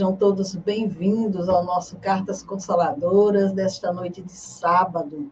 [0.00, 5.30] Sejam todos bem-vindos ao nosso Cartas Consoladoras desta noite de sábado,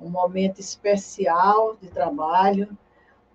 [0.00, 2.76] um momento especial de trabalho,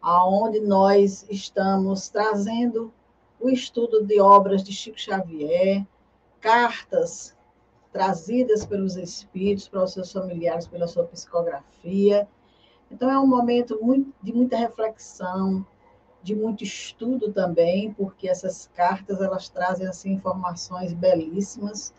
[0.01, 2.91] aonde nós estamos trazendo
[3.39, 5.87] o estudo de obras de Chico Xavier,
[6.41, 7.33] cartas
[7.93, 12.27] trazidas pelos espíritos para os seus familiares pela sua psicografia.
[12.91, 15.65] Então é um momento muito, de muita reflexão,
[16.23, 21.93] de muito estudo também, porque essas cartas elas trazem assim informações belíssimas.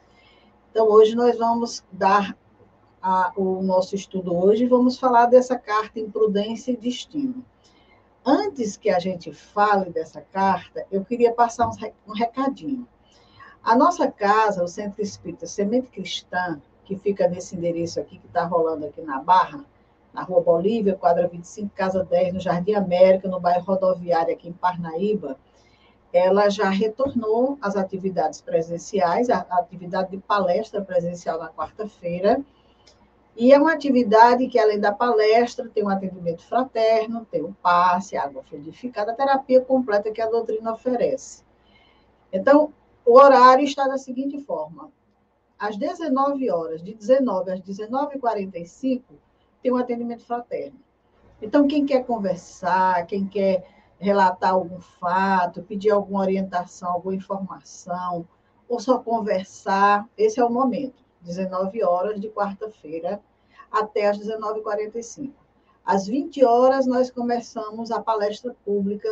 [0.70, 2.36] Então hoje nós vamos dar
[3.02, 7.44] a, o nosso estudo hoje, vamos falar dessa carta Imprudência e Destino.
[8.24, 12.86] Antes que a gente fale dessa carta, eu queria passar um, recadinho.
[13.62, 18.44] A nossa casa, o Centro Espírita Semente Cristã, que fica nesse endereço aqui, que está
[18.44, 19.64] rolando aqui na Barra,
[20.12, 24.52] na Rua Bolívia, quadra 25, casa 10, no Jardim América, no bairro Rodoviário, aqui em
[24.52, 25.38] Parnaíba,
[26.12, 32.44] ela já retornou às atividades presenciais, a atividade de palestra presencial na quarta-feira,
[33.34, 38.16] e é uma atividade que, além da palestra, tem um atendimento fraterno, tem o passe,
[38.16, 41.42] água fluidificada, a terapia completa que a doutrina oferece.
[42.30, 42.74] Então,
[43.06, 44.92] o horário está da seguinte forma:
[45.58, 49.02] às 19 horas, de 19 às 19h45,
[49.62, 50.78] tem um atendimento fraterno.
[51.40, 53.64] Então, quem quer conversar, quem quer
[53.98, 58.26] relatar algum fato, pedir alguma orientação, alguma informação,
[58.68, 61.02] ou só conversar, esse é o momento.
[61.20, 63.22] 19 horas de quarta-feira
[63.70, 65.32] até às 19h45.
[65.84, 69.08] Às 20 horas, nós começamos a palestra pública,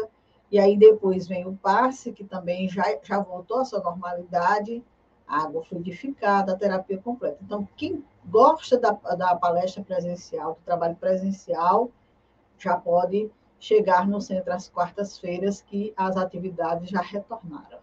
[0.50, 4.84] e aí depois vem o passe, que também já, já voltou à sua normalidade,
[5.31, 7.39] água fluidificada, a terapia completa.
[7.43, 11.91] Então, quem gosta da, da palestra presencial, do trabalho presencial,
[12.59, 17.79] já pode chegar no centro às quartas-feiras, que as atividades já retornaram.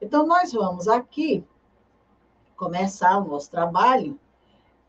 [0.00, 1.44] Então, nós vamos aqui
[2.56, 4.18] começar o nosso trabalho,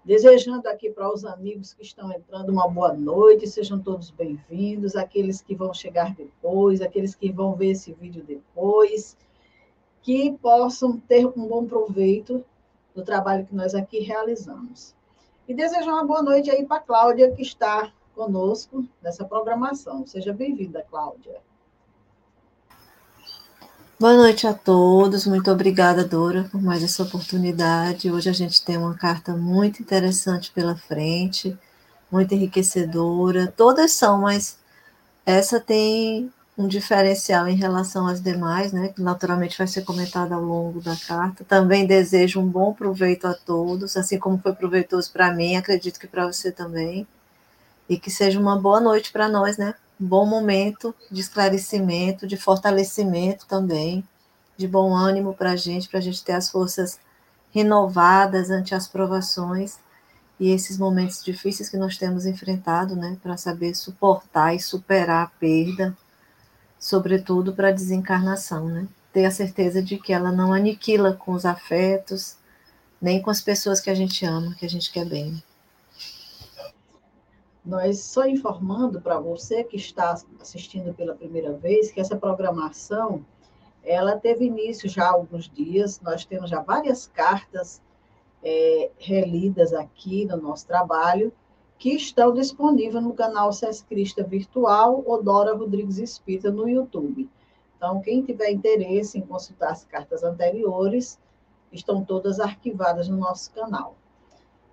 [0.03, 5.41] desejando aqui para os amigos que estão entrando uma boa noite, sejam todos bem-vindos, aqueles
[5.41, 9.15] que vão chegar depois, aqueles que vão ver esse vídeo depois,
[10.01, 12.43] que possam ter um bom proveito
[12.95, 14.93] do trabalho que nós aqui realizamos.
[15.47, 20.05] E desejar uma boa noite aí para Cláudia, que está conosco nessa programação.
[20.05, 21.41] Seja bem-vinda, Cláudia.
[23.99, 28.09] Boa noite a todos, muito obrigada, Dora, por mais essa oportunidade.
[28.09, 31.57] Hoje a gente tem uma carta muito interessante pela frente,
[32.09, 33.53] muito enriquecedora.
[33.57, 34.57] Todas são, mas
[35.25, 40.41] essa tem um diferencial em relação às demais, né, que naturalmente vai ser comentado ao
[40.41, 41.45] longo da carta.
[41.45, 46.05] Também desejo um bom proveito a todos, assim como foi proveitoso para mim, acredito que
[46.05, 47.07] para você também.
[47.87, 49.73] E que seja uma boa noite para nós, né?
[50.01, 54.03] um bom momento de esclarecimento, de fortalecimento também,
[54.57, 56.99] de bom ânimo para a gente, para a gente ter as forças
[57.53, 59.77] renovadas ante as provações
[60.37, 65.39] e esses momentos difíceis que nós temos enfrentado, né, para saber suportar e superar a
[65.39, 65.97] perda,
[66.79, 68.87] sobretudo para a desencarnação, né?
[69.11, 72.37] Ter a certeza de que ela não aniquila com os afetos,
[73.01, 75.43] nem com as pessoas que a gente ama, que a gente quer bem.
[77.65, 83.25] Nós só informando para você que está assistindo pela primeira vez que essa programação
[83.83, 85.99] ela teve início já há alguns dias.
[86.01, 87.81] Nós temos já várias cartas
[88.43, 91.33] é, relidas aqui no nosso trabalho
[91.79, 97.29] que estão disponíveis no canal SES Crista Virtual ou Dora Rodrigues Espírita no YouTube.
[97.77, 101.17] Então, quem tiver interesse em consultar as cartas anteriores,
[101.71, 103.95] estão todas arquivadas no nosso canal.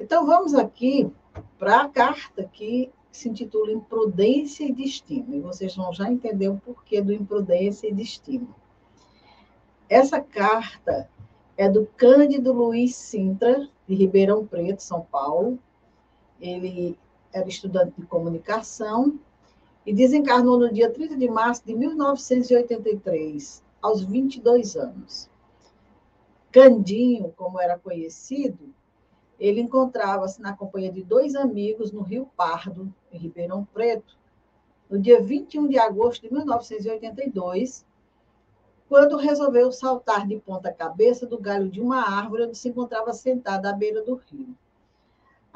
[0.01, 1.09] Então, vamos aqui
[1.57, 5.35] para a carta que se intitula Imprudência e Destino.
[5.37, 8.53] E vocês vão já entender o porquê do imprudência e destino.
[9.89, 11.09] Essa carta
[11.57, 15.59] é do Cândido Luiz Sintra, de Ribeirão Preto, São Paulo.
[16.41, 16.99] Ele
[17.33, 19.19] era estudante de comunicação
[19.85, 25.31] e desencarnou no dia 30 de março de 1983, aos 22 anos.
[26.51, 28.75] Candinho, como era conhecido,
[29.39, 34.17] ele encontrava-se na companhia de dois amigos no Rio Pardo, em Ribeirão Preto,
[34.89, 37.85] no dia 21 de agosto de 1982,
[38.89, 43.69] quando resolveu saltar de ponta cabeça do galho de uma árvore onde se encontrava sentada
[43.69, 44.57] à beira do rio.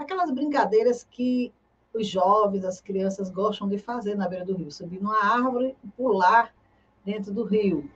[0.00, 1.52] Aquelas brincadeiras que
[1.93, 5.88] os jovens, as crianças gostam de fazer na beira do rio, subir numa árvore e
[5.88, 6.55] pular
[7.05, 7.87] dentro do rio.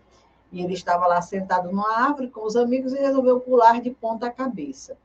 [0.53, 4.31] E ele estava lá sentado numa árvore com os amigos e resolveu pular de ponta
[4.31, 4.99] cabeça.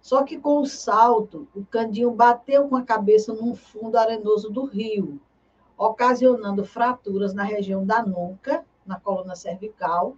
[0.00, 4.64] Só que com o salto, o candinho bateu com a cabeça num fundo arenoso do
[4.64, 5.20] rio,
[5.76, 10.16] ocasionando fraturas na região da nuca, na coluna cervical,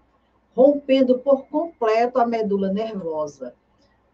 [0.56, 3.54] rompendo por completo a medula nervosa,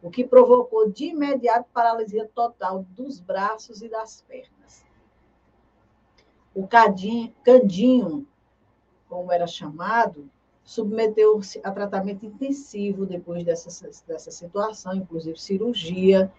[0.06, 4.86] o que provocou de imediato paralisia total dos braços e das pernas.
[6.54, 8.24] O cadinho, candinho,
[9.08, 10.30] como era chamado,
[10.62, 16.32] submeteu-se a tratamento intensivo depois dessa, dessa situação, inclusive cirurgia,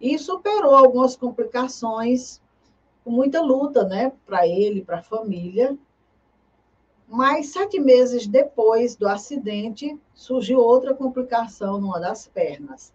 [0.00, 2.40] e superou algumas complicações
[3.02, 5.76] com muita luta, né, para ele, para a família.
[7.12, 12.90] Mas sete meses depois do acidente, surgiu outra complicação numa das pernas.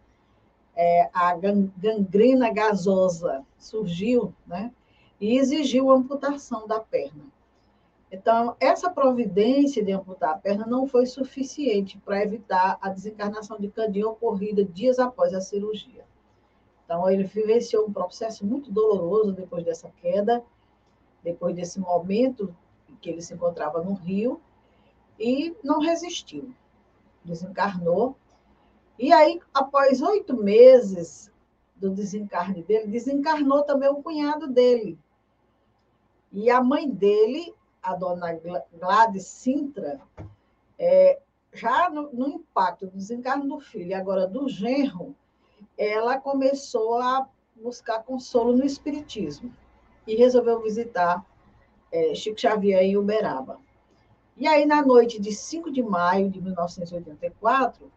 [0.76, 4.74] É, a gangrena gasosa surgiu, né,
[5.22, 7.26] e exigiu amputação da perna.
[8.12, 13.68] Então, essa providência de amputar a perna não foi suficiente para evitar a desencarnação de
[13.68, 16.04] Candinho ocorrida dias após a cirurgia.
[16.86, 20.44] Então, ele vivenciou um processo muito doloroso depois dessa queda,
[21.24, 22.52] depois desse momento
[23.08, 24.42] que ele se encontrava no Rio,
[25.18, 26.54] e não resistiu.
[27.24, 28.18] Desencarnou.
[29.00, 31.32] E aí, após oito meses
[31.74, 35.00] do desencarne dele, desencarnou também o cunhado dele.
[36.34, 38.38] E a mãe dele a dona
[38.78, 40.02] Gladys Sintra,
[40.78, 41.22] é,
[41.54, 45.16] já no, no, impacto do desencarno do filho e agora do genro,
[45.78, 49.54] ela começou a buscar consolo no Espiritismo
[50.06, 51.26] e resolveu visitar
[51.98, 53.60] é, Chico Xavier em Uberaba.
[54.36, 57.92] E aí, na noite de 5 de maio de 1984,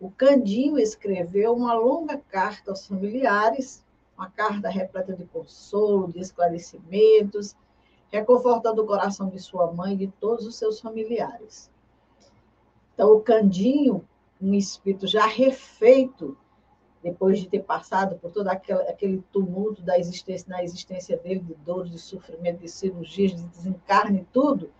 [0.00, 3.84] o Candinho escreveu uma longa carta aos familiares,
[4.16, 7.54] uma carta repleta de consolo, de esclarecimentos,
[8.10, 11.70] reconfortando o coração de sua mãe e de todos os seus familiares.
[12.94, 14.04] Então, o Candinho,
[14.40, 16.36] um espírito já refeito,
[17.02, 21.90] depois de ter passado por todo aquele, tumulto da existência, na existência dele, de dores,
[21.90, 24.70] de sofrimento, de cirurgias, de desencarne tudo,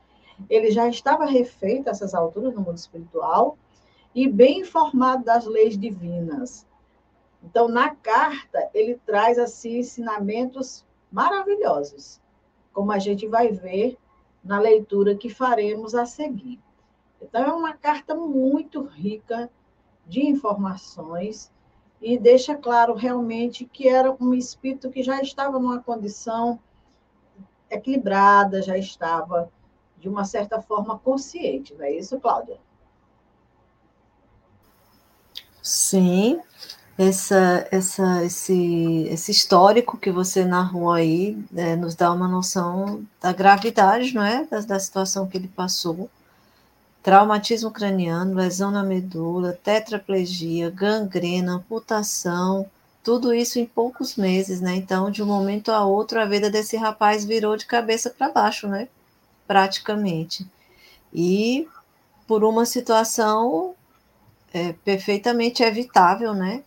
[0.48, 3.56] ele já estava refeito a essas alturas no mundo espiritual
[4.14, 6.66] e bem informado das leis divinas.
[7.42, 12.20] Então, na carta, ele traz assim ensinamentos maravilhosos
[12.72, 13.98] como a gente vai ver
[14.44, 16.60] na leitura que faremos a seguir.
[17.20, 19.50] Então, é uma carta muito rica
[20.06, 21.52] de informações
[22.00, 26.58] e deixa claro realmente que era um espírito que já estava numa condição
[27.70, 29.50] equilibrada, já estava,
[29.98, 32.58] de uma certa forma, consciente, não é isso, Cláudia?
[35.60, 36.40] Sim,
[36.96, 43.32] essa, essa, esse, esse histórico que você narrou aí é, nos dá uma noção da
[43.32, 44.44] gravidade, não é?
[44.46, 46.10] Da, da situação que ele passou.
[47.02, 52.68] Traumatismo craniano, lesão na medula, tetraplegia, gangrena, amputação,
[53.02, 54.74] tudo isso em poucos meses, né?
[54.74, 58.68] Então, de um momento a outro, a vida desse rapaz virou de cabeça para baixo,
[58.68, 58.88] né?
[59.46, 60.46] Praticamente.
[61.12, 61.66] E
[62.26, 63.74] por uma situação
[64.52, 66.62] é, perfeitamente evitável, né?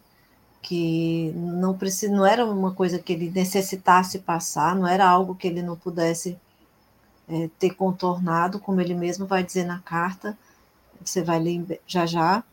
[0.62, 5.48] que não precisa, não era uma coisa que ele necessitasse passar, não era algo que
[5.48, 6.38] ele não pudesse
[7.32, 10.38] é, ter contornado, como ele mesmo vai dizer na carta,
[11.04, 12.44] você vai ler já já,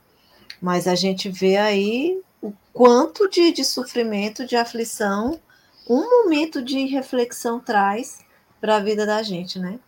[0.62, 5.40] mas a gente vê aí o quanto de, de sofrimento, de aflição,
[5.88, 8.20] um momento de reflexão traz
[8.61, 9.80] para a vida da gente, né?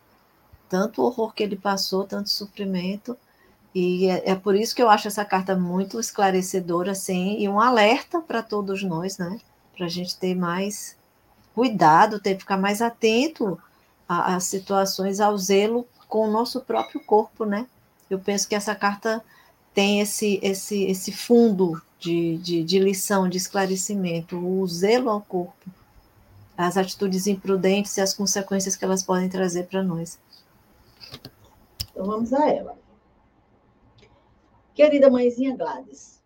[0.67, 3.17] Tanto horror que ele passou, tanto sofrimento,
[3.73, 7.59] e é, é, por isso que eu acho essa carta muito esclarecedora, assim, e um
[7.59, 9.39] alerta para todos nós, né?
[9.75, 10.97] Para a gente ter mais
[11.53, 13.57] cuidado, ter ficar mais atento
[14.19, 17.67] às situações, ao zelo com o nosso próprio corpo, né?
[18.09, 19.23] Eu penso que essa carta
[19.73, 25.71] tem esse, esse, esse fundo de, de, de lição, de esclarecimento, o zelo ao corpo,
[26.57, 30.19] as atitudes imprudentes e as consequências que elas podem trazer para nós.
[31.91, 32.77] Então vamos a ela.
[34.73, 36.19] Querida mãezinha Gladys,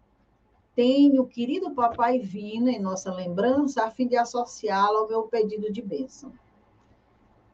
[0.75, 5.71] tenho o querido papai vindo em nossa lembrança a fim de associá-lo ao meu pedido
[5.71, 6.33] de bênção.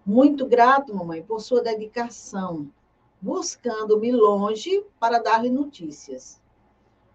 [0.06, 2.68] Muito grato, mamãe, por sua dedicação,
[3.22, 6.42] buscando-me longe para dar-lhe notícias.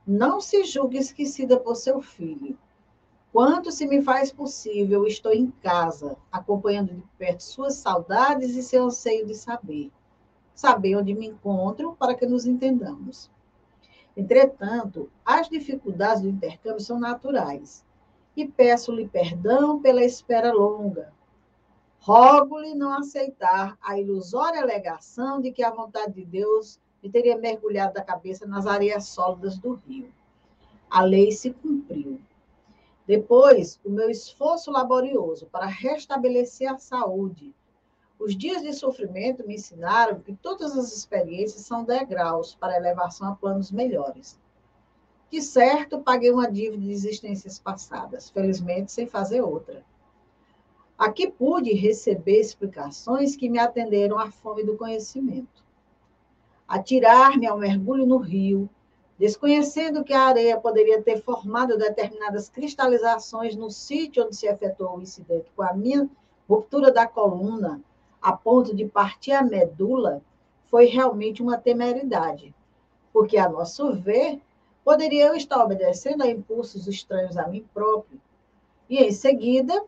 [0.06, 2.56] Não se julgue esquecida por seu filho.
[3.32, 8.84] Quanto se me faz possível, estou em casa, acompanhando de perto suas saudades e seu
[8.84, 9.90] anseio de saber.
[10.54, 13.28] Saber onde me encontro para que nos entendamos.
[14.16, 17.84] Entretanto, as dificuldades do intercâmbio são naturais
[18.36, 21.12] e peço-lhe perdão pela espera longa.
[22.06, 27.94] Rogo-lhe não aceitar a ilusória alegação de que a vontade de Deus me teria mergulhado
[27.94, 30.14] da cabeça nas areias sólidas do rio.
[30.88, 32.20] A lei se cumpriu.
[33.08, 37.52] Depois, o meu esforço laborioso para restabelecer a saúde.
[38.20, 43.34] Os dias de sofrimento me ensinaram que todas as experiências são degraus para elevação a
[43.34, 44.38] planos melhores.
[45.28, 49.84] De certo, paguei uma dívida de existências passadas, felizmente sem fazer outra.
[50.98, 55.66] Aqui pude receber explicações que me atenderam à fome do conhecimento
[56.66, 58.68] atirar-me ao mergulho no rio,
[59.18, 65.02] desconhecendo que a areia poderia ter formado determinadas cristalizações no sítio onde se efetuou o
[65.02, 66.08] incidente, com a minha
[66.48, 67.80] ruptura da coluna,
[68.20, 70.20] a ponto de partir a medula,
[70.68, 72.54] foi realmente uma temeridade,
[73.12, 74.40] porque, a nosso ver,
[74.84, 78.20] poderia eu estar obedecendo a impulsos estranhos a mim próprio.
[78.90, 79.82] E, em seguida,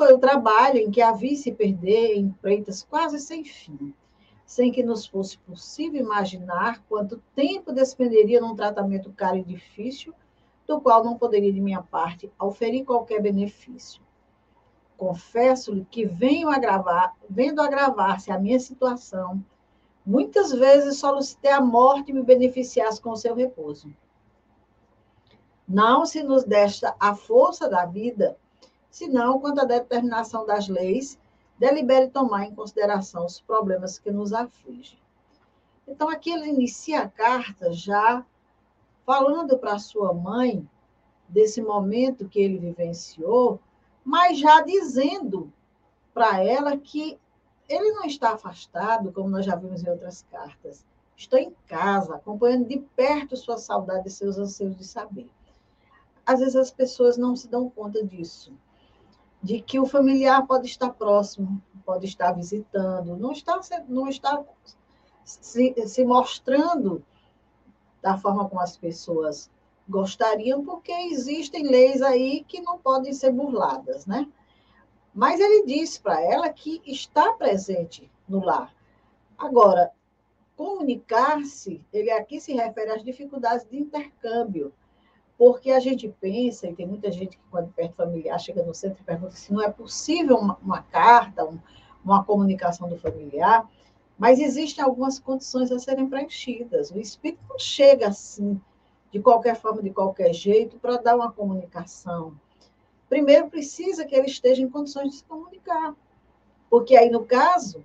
[0.00, 3.92] foi o trabalho em que a vi se perder em empreitas quase sem fim
[4.46, 10.12] sem que nos fosse possível imaginar quanto tempo despenderia num tratamento caro e difícil,
[10.66, 14.02] do qual não poderia, de minha parte, oferir qualquer benefício.
[14.96, 19.40] Confesso-lhe que venho agravar, vendo agravar-se a minha situação,
[20.04, 23.94] muitas vezes solicitei a morte me beneficiasse com seu repouso.
[25.68, 28.36] Não se nos desta a força da vida,
[28.90, 31.18] senão quanto à determinação das leis
[31.58, 34.98] delibere tomar em consideração os problemas que nos afligem.
[35.86, 38.24] Então, aqui ele inicia a carta já
[39.04, 40.68] falando para sua mãe
[41.28, 43.60] desse momento que ele vivenciou,
[44.04, 45.52] mas já dizendo
[46.12, 47.18] para ela que
[47.68, 50.84] ele não está afastado, como nós já vimos em outras cartas.
[51.16, 55.28] Estou em casa, acompanhando de perto sua saudade e seus anseios de saber.
[56.24, 58.52] Às vezes as pessoas não se dão conta disso
[59.42, 64.44] de que o familiar pode estar próximo, pode estar visitando, não está, não está
[65.24, 67.02] se, se mostrando
[68.02, 69.50] da forma como as pessoas
[69.88, 74.28] gostariam, porque existem leis aí que não podem ser burladas, né?
[75.12, 78.72] Mas ele diz para ela que está presente no lar.
[79.36, 79.90] Agora,
[80.56, 84.72] comunicar-se, ele aqui se refere às dificuldades de intercâmbio,
[85.40, 89.00] porque a gente pensa, e tem muita gente que, quando perto familiar, chega no centro
[89.00, 91.58] e pergunta se não é possível uma, uma carta, um,
[92.04, 93.66] uma comunicação do familiar,
[94.18, 96.90] mas existem algumas condições a serem preenchidas.
[96.90, 98.60] O espírito não chega assim,
[99.10, 102.38] de qualquer forma, de qualquer jeito, para dar uma comunicação.
[103.08, 105.96] Primeiro, precisa que ele esteja em condições de se comunicar.
[106.68, 107.82] Porque aí, no caso,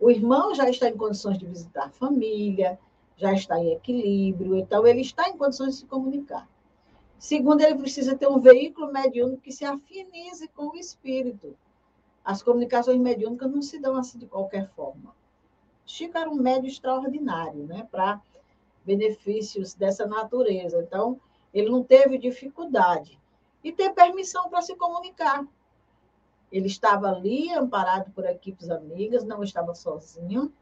[0.00, 2.78] o irmão já está em condições de visitar a família,
[3.14, 6.48] já está em equilíbrio, então ele está em condições de se comunicar.
[7.18, 11.56] Segundo, ele precisa ter um veículo mediúnico que se afinize com o espírito.
[12.24, 15.14] As comunicações mediúnicas não se dão assim de qualquer forma.
[15.86, 18.20] Chico era um médio extraordinário, né, para
[18.84, 20.82] benefícios dessa natureza.
[20.82, 21.20] Então,
[21.52, 23.18] ele não teve dificuldade.
[23.62, 25.46] E ter permissão para se comunicar.
[26.52, 30.52] Ele estava ali, amparado por equipes amigas, não estava sozinho,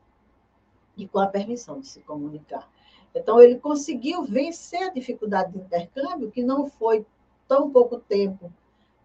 [0.97, 2.69] e com a permissão de se comunicar.
[3.15, 7.05] Então, ele conseguiu vencer a dificuldade de intercâmbio, que não foi
[7.47, 8.53] tão pouco tempo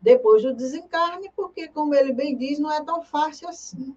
[0.02, 3.96] depois do desencarne, porque, como ele bem diz, não é tão fácil assim.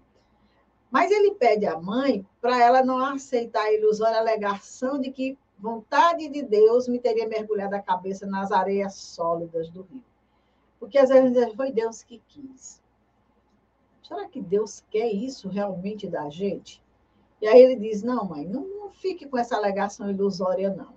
[0.90, 6.29] Mas ele pede à mãe para ela não aceitar a ilusória alegação de que vontade
[6.29, 10.02] de Deus me teria mergulhado a cabeça nas areias sólidas do rio.
[10.81, 12.83] Porque às vezes foi Deus que quis.
[14.02, 16.80] Será que Deus quer isso realmente da gente?
[17.41, 20.95] E aí ele diz: não, mãe, não, não fique com essa alegação ilusória, não.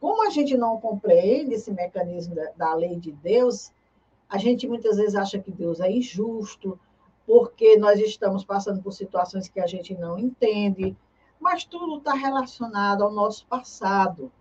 [0.00, 3.72] Como a gente não compreende esse mecanismo da, da lei de Deus,
[4.28, 6.78] a gente muitas vezes acha que Deus é injusto,
[7.26, 10.96] porque nós estamos passando por situações que a gente não entende,
[11.40, 14.32] mas tudo está relacionado ao nosso passado.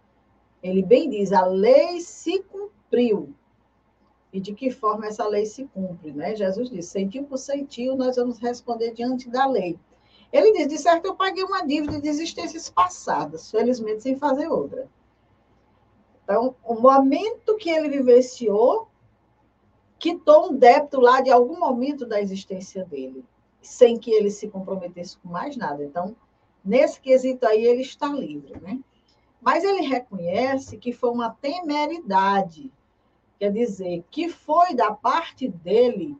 [0.62, 3.34] Ele bem diz: a lei se cumpriu.
[4.32, 6.12] E de que forma essa lei se cumpre?
[6.12, 6.36] Né?
[6.36, 9.80] Jesus disse: sentiu por sentiu, nós vamos responder diante da lei.
[10.32, 14.90] Ele diz, de certo, eu paguei uma dívida de existências passadas, felizmente sem fazer outra.
[16.24, 18.90] Então, o momento que ele vivenciou,
[19.98, 23.24] quitou um débito lá de algum momento da existência dele,
[23.62, 25.84] sem que ele se comprometesse com mais nada.
[25.84, 26.16] Então,
[26.64, 28.80] nesse quesito aí, ele está livre, né?
[29.42, 32.72] Mas ele reconhece que foi uma temeridade,
[33.40, 36.18] quer dizer, que foi da parte dele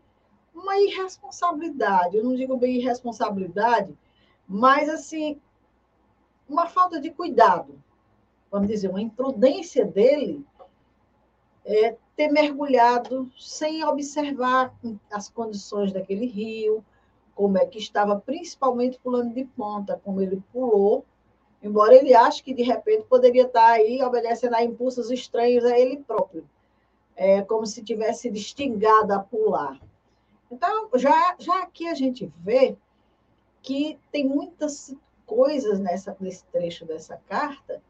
[0.58, 2.18] uma irresponsabilidade.
[2.18, 3.96] Eu não digo bem irresponsabilidade,
[4.48, 5.40] mas assim,
[6.50, 7.80] uma falta de cuidado,
[8.52, 10.46] vamos dizer, uma imprudência dele
[11.64, 14.74] é, ter mergulhado sem observar
[15.12, 16.84] as condições daquele rio,
[17.36, 21.06] como é que estava, principalmente pulando de ponta, como ele pulou,
[21.62, 25.98] embora ele ache que de repente poderia estar aí obedecendo a impulsos estranhos a ele
[25.98, 26.48] próprio,
[27.16, 29.80] é como se tivesse destingado a pular.
[30.52, 32.78] Então, já, já aqui a gente vê
[33.62, 37.82] que tem muitas coisas nessa, nesse trecho dessa carta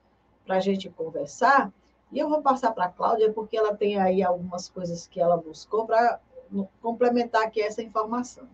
[0.45, 1.71] para a gente conversar,
[2.11, 5.37] e eu vou passar para a Cláudia, porque ela tem aí algumas coisas que ela
[5.37, 6.19] buscou para
[6.81, 8.47] complementar aqui essa informação.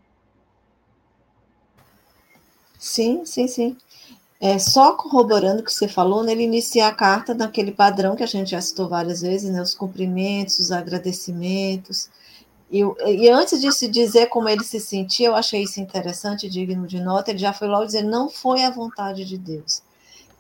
[2.80, 3.78] Sim, sim, sim.
[4.42, 8.24] É, só corroborando o que você falou, né, ele inicia a carta naquele padrão que
[8.24, 12.10] a gente já citou várias vezes, né, os cumprimentos, os agradecimentos.
[12.74, 16.88] E, e antes de se dizer como ele se sentia, eu achei isso interessante, digno
[16.88, 19.84] de nota, ele já foi logo dizer, não foi a vontade de Deus.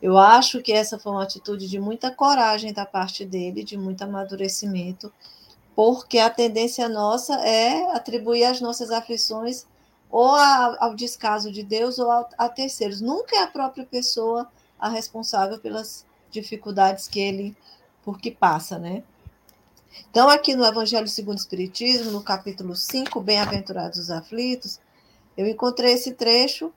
[0.01, 4.01] Eu acho que essa foi uma atitude de muita coragem da parte dele, de muito
[4.03, 5.13] amadurecimento,
[5.75, 9.67] porque a tendência nossa é atribuir as nossas aflições
[10.09, 12.99] ou ao descaso de Deus ou a, terceiros.
[12.99, 14.47] Nunca é a própria pessoa
[14.79, 17.55] a responsável pelas dificuldades que ele
[18.03, 19.03] por que passa, né?
[20.09, 24.79] Então, aqui no Evangelho segundo o Espiritismo, no capítulo 5, Bem-aventurados os aflitos,
[25.35, 26.71] eu encontrei esse trecho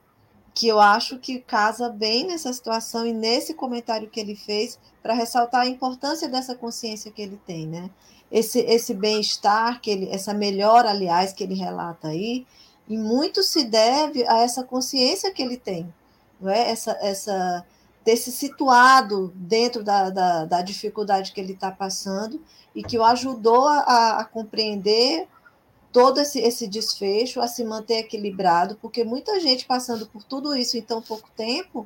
[0.55, 5.13] que eu acho que casa bem nessa situação e nesse comentário que ele fez para
[5.13, 7.91] ressaltar a importância dessa consciência que ele tem, né?
[8.33, 12.47] Esse, esse bem-estar, que ele, essa melhora, aliás, que ele relata aí,
[12.89, 15.93] e muito se deve a essa consciência que ele tem,
[16.41, 16.71] não é?
[16.71, 17.65] Essa, essa
[18.07, 22.41] ter se situado dentro da, da, da dificuldade que ele está passando
[22.73, 25.27] e que o ajudou a, a compreender
[25.91, 30.77] todo esse, esse desfecho, a se manter equilibrado, porque muita gente passando por tudo isso
[30.77, 31.85] em tão pouco tempo,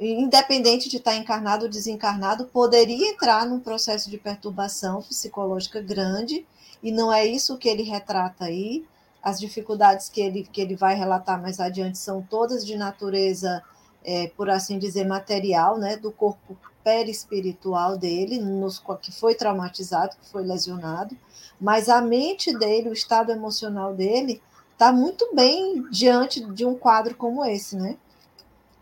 [0.00, 6.46] independente de estar encarnado ou desencarnado, poderia entrar num processo de perturbação psicológica grande,
[6.82, 8.86] e não é isso que ele retrata aí.
[9.22, 13.62] As dificuldades que ele, que ele vai relatar mais adiante são todas de natureza,
[14.04, 20.30] é, por assim dizer, material, né, do corpo perispiritual dele, nos, que foi traumatizado, que
[20.30, 21.16] foi lesionado,
[21.60, 24.40] mas a mente dele, o estado emocional dele,
[24.72, 27.98] está muito bem diante de um quadro como esse, né?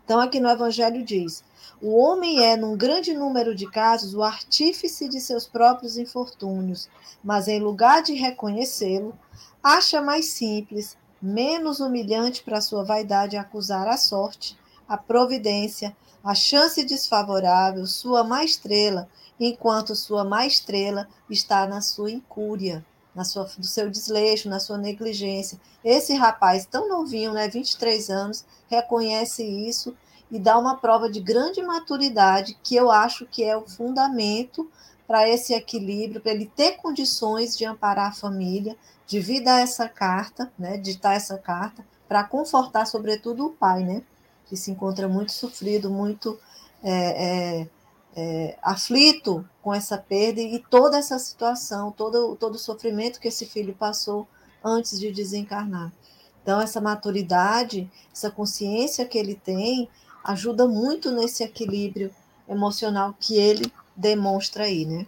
[0.05, 1.43] Então, aqui no Evangelho diz:
[1.81, 6.89] o homem é, num grande número de casos, o artífice de seus próprios infortúnios,
[7.23, 9.13] mas em lugar de reconhecê-lo,
[9.61, 14.57] acha mais simples, menos humilhante para sua vaidade acusar a sorte,
[14.89, 19.07] a providência, a chance desfavorável, sua má estrela,
[19.39, 24.77] enquanto sua má estrela está na sua incúria, na sua, no seu desleixo, na sua
[24.77, 25.59] negligência.
[25.83, 29.95] Esse rapaz tão novinho, né, 23 anos, reconhece isso
[30.31, 34.69] e dá uma prova de grande maturidade, que eu acho que é o fundamento
[35.07, 39.89] para esse equilíbrio, para ele ter condições de amparar a família, de vir dar essa
[39.89, 44.03] carta, né, ditar essa carta, para confortar, sobretudo, o pai, né?
[44.49, 46.37] Que se encontra muito sofrido, muito
[46.83, 47.69] é, é,
[48.15, 53.45] é, aflito com essa perda e toda essa situação, todo, todo o sofrimento que esse
[53.45, 54.27] filho passou
[54.63, 55.93] antes de desencarnar.
[56.41, 59.87] Então, essa maturidade, essa consciência que ele tem,
[60.23, 62.11] ajuda muito nesse equilíbrio
[62.47, 65.05] emocional que ele demonstra aí, né?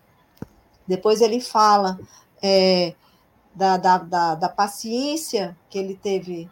[0.88, 2.00] Depois ele fala
[2.44, 2.94] é,
[3.56, 6.50] da, da, da, da paciência que ele teve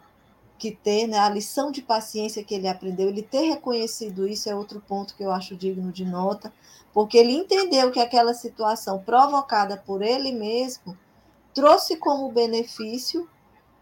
[0.60, 4.54] que ter, né, a lição de paciência que ele aprendeu, ele ter reconhecido isso é
[4.54, 6.52] outro ponto que eu acho digno de nota,
[6.92, 10.96] porque ele entendeu que aquela situação provocada por ele mesmo
[11.54, 13.26] trouxe como benefício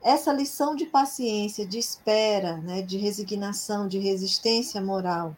[0.01, 5.37] essa lição de paciência, de espera, né, de resignação, de resistência moral.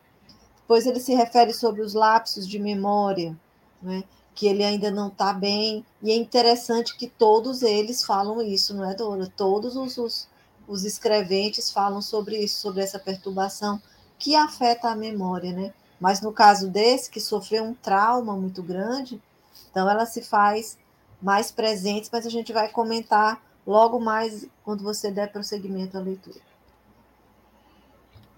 [0.59, 3.35] Depois ele se refere sobre os lapsos de memória,
[3.81, 8.75] né, que ele ainda não está bem, e é interessante que todos eles falam isso,
[8.75, 9.27] não é, Dora?
[9.35, 10.30] Todos os, os
[10.71, 13.83] os escreventes falam sobre isso, sobre essa perturbação
[14.17, 15.75] que afeta a memória, né?
[15.99, 19.21] Mas no caso desse, que sofreu um trauma muito grande,
[19.69, 20.79] então ela se faz
[21.21, 26.39] mais presente, mas a gente vai comentar logo mais quando você der prosseguimento à leitura.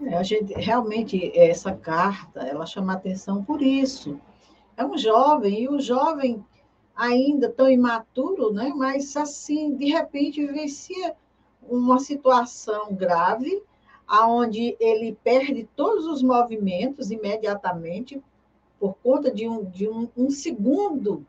[0.01, 4.19] É, a gente realmente essa carta, ela chama atenção por isso,
[4.75, 6.43] é um jovem, e o jovem
[6.97, 8.73] ainda tão imaturo, né?
[8.75, 11.15] mas assim, de repente, vivencia
[11.69, 13.63] uma situação grave,
[14.07, 18.23] aonde ele perde todos os movimentos imediatamente,
[18.79, 21.25] por conta de um, de um, um segundo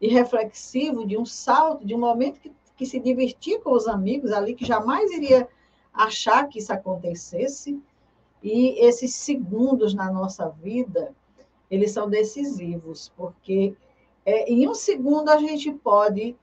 [0.00, 4.54] irreflexivo, de um salto, de um momento que, que se divertia com os amigos ali,
[4.54, 5.48] que jamais iria
[5.92, 7.80] achar que isso acontecesse.
[8.42, 11.14] E esses segundos na nossa vida,
[11.70, 13.74] eles são decisivos, porque
[14.24, 16.36] é, em um segundo a gente pode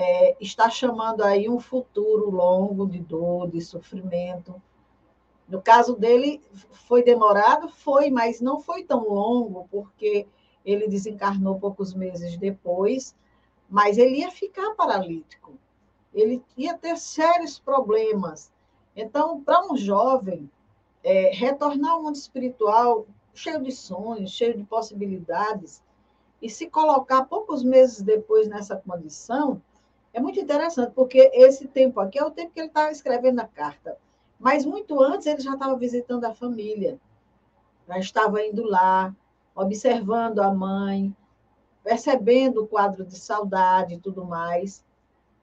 [0.00, 4.60] é, estar chamando aí um futuro longo de dor, de sofrimento,
[5.46, 6.40] no caso dele,
[6.88, 7.68] foi demorado?
[7.68, 10.26] Foi, mas não foi tão longo, porque
[10.64, 13.14] ele desencarnou poucos meses depois,
[13.68, 15.58] mas ele ia ficar paralítico.
[16.14, 18.50] Ele ia ter sérios problemas.
[18.96, 20.50] Então, para um jovem,
[21.04, 25.82] é, retornar ao mundo espiritual cheio de sonhos, cheio de possibilidades,
[26.40, 29.60] e se colocar poucos meses depois nessa condição,
[30.12, 33.46] é muito interessante, porque esse tempo aqui é o tempo que ele está escrevendo a
[33.46, 33.96] carta.
[34.38, 36.98] Mas muito antes ele já estava visitando a família,
[37.86, 39.14] já estava indo lá,
[39.54, 41.14] observando a mãe,
[41.84, 44.84] percebendo o quadro de saudade e tudo mais.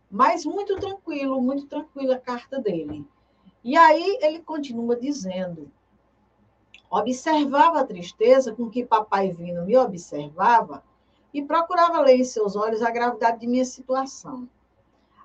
[0.09, 3.05] Mas muito tranquilo, muito tranquila a carta dele.
[3.63, 5.71] E aí ele continua dizendo:
[6.89, 10.83] observava a tristeza com que papai vindo me observava
[11.33, 14.47] e procurava ler em seus olhos a gravidade de minha situação.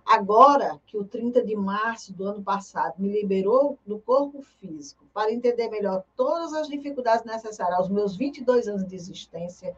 [0.05, 5.33] Agora que o 30 de março do ano passado me liberou do corpo físico para
[5.33, 9.77] entender melhor todas as dificuldades necessárias aos meus 22 anos de existência,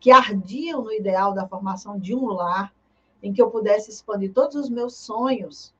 [0.00, 2.72] que ardiam no ideal da formação de um lar
[3.22, 5.74] em que eu pudesse expandir todos os meus sonhos,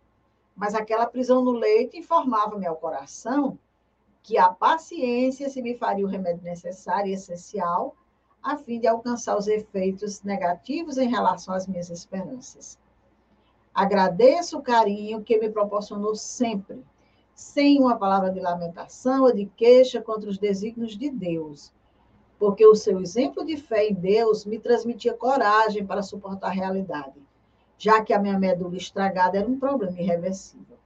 [0.57, 3.59] mas aquela prisão no leito informava-me ao coração
[4.22, 7.94] que a paciência se me faria o remédio necessário e essencial
[8.42, 12.78] a fim de alcançar os efeitos negativos em relação às minhas esperanças.
[13.74, 16.84] Agradeço o carinho que me proporcionou sempre,
[17.34, 21.72] sem uma palavra de lamentação ou de queixa contra os desígnios de Deus,
[22.38, 27.20] porque o seu exemplo de fé em Deus me transmitia coragem para suportar a realidade,
[27.76, 30.78] já que a minha medula estragada era um problema irreversível.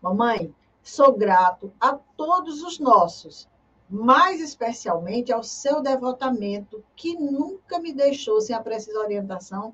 [0.00, 3.48] Mamãe, sou grato a todos os nossos,
[3.88, 9.72] mais especialmente ao seu devotamento, que nunca me deixou sem a precisa orientação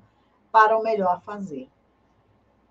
[0.51, 1.67] para o melhor fazer.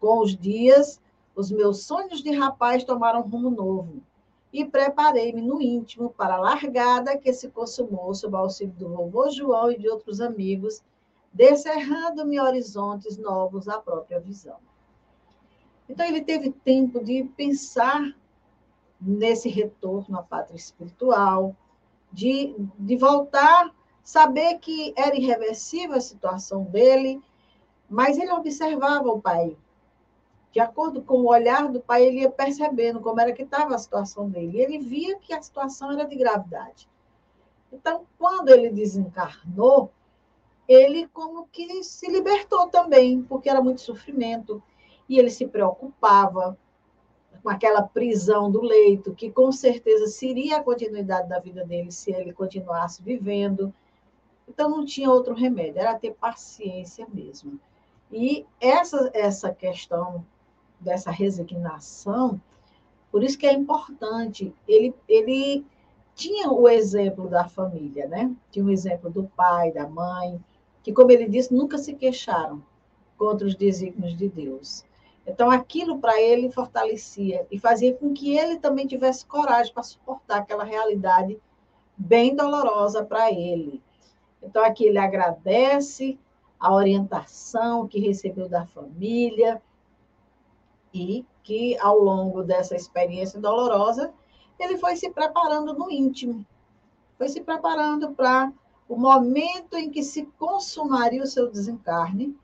[0.01, 1.01] Com os dias,
[1.35, 4.03] os meus sonhos de rapaz tomaram um rumo novo
[4.53, 9.31] e preparei-me no íntimo para a largada que se consumou sob o auxílio do vovô
[9.31, 10.83] João e de outros amigos,
[11.33, 14.57] descerrando-me horizontes novos à própria visão.
[15.89, 18.15] Então, ele teve tempo de pensar
[19.01, 21.55] nesse retorno à pátria espiritual,
[22.13, 27.23] de, de voltar, saber que era irreversível a situação dele,
[27.89, 29.57] mas ele observava o pai
[30.53, 33.79] de acordo com o olhar do pai, ele ia percebendo como era que estava a
[33.79, 34.61] situação dele.
[34.61, 36.89] Ele via que a situação era de gravidade.
[37.71, 39.91] Então, quando ele desencarnou,
[40.67, 44.63] ele como que se libertou também, porque era muito sofrimento.
[45.09, 46.57] E ele se preocupava
[47.43, 52.11] com aquela prisão do leito, que com certeza seria a continuidade da vida dele se
[52.11, 53.73] ele continuasse vivendo.
[54.49, 57.61] Então, não tinha outro remédio, era ter paciência mesmo.
[58.11, 60.25] E essa, essa questão
[60.81, 62.41] dessa resignação,
[63.11, 64.55] por isso que é importante.
[64.67, 65.65] Ele, ele
[66.15, 68.35] tinha o exemplo da família, né?
[68.51, 70.43] Tinha o exemplo do pai, da mãe,
[70.83, 72.63] que, como ele disse, nunca se queixaram
[73.17, 74.85] contra os desígnios de Deus.
[75.27, 80.39] Então, aquilo para ele fortalecia e fazia com que ele também tivesse coragem para suportar
[80.39, 81.39] aquela realidade
[81.97, 83.83] bem dolorosa para ele.
[84.43, 86.19] Então, aqui ele agradece
[86.59, 89.61] a orientação que recebeu da família,
[90.93, 94.13] e que, ao longo dessa experiência dolorosa,
[94.59, 96.45] ele foi se preparando no íntimo,
[97.17, 98.53] foi se preparando para
[98.89, 102.37] o momento em que se consumaria o seu desencarne,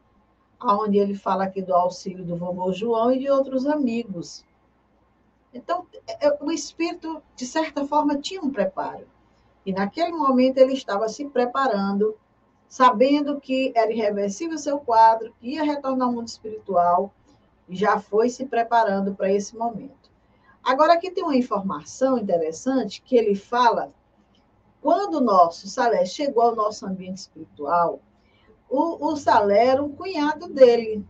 [0.60, 4.44] aonde ele fala aqui do auxílio do vovô João e de outros amigos.
[5.52, 5.86] Então,
[6.20, 9.06] é, o espírito, de certa forma, tinha um preparo.
[9.64, 12.16] E naquele momento ele estava se preparando,
[12.68, 17.12] sabendo que era irreversível o seu quadro, que ia retornar ao mundo espiritual,
[17.68, 20.10] já foi se preparando para esse momento.
[20.62, 23.92] Agora, aqui tem uma informação interessante que ele fala:
[24.80, 28.00] quando o nosso Salé chegou ao nosso ambiente espiritual,
[28.68, 31.06] o, o Salé era um cunhado dele,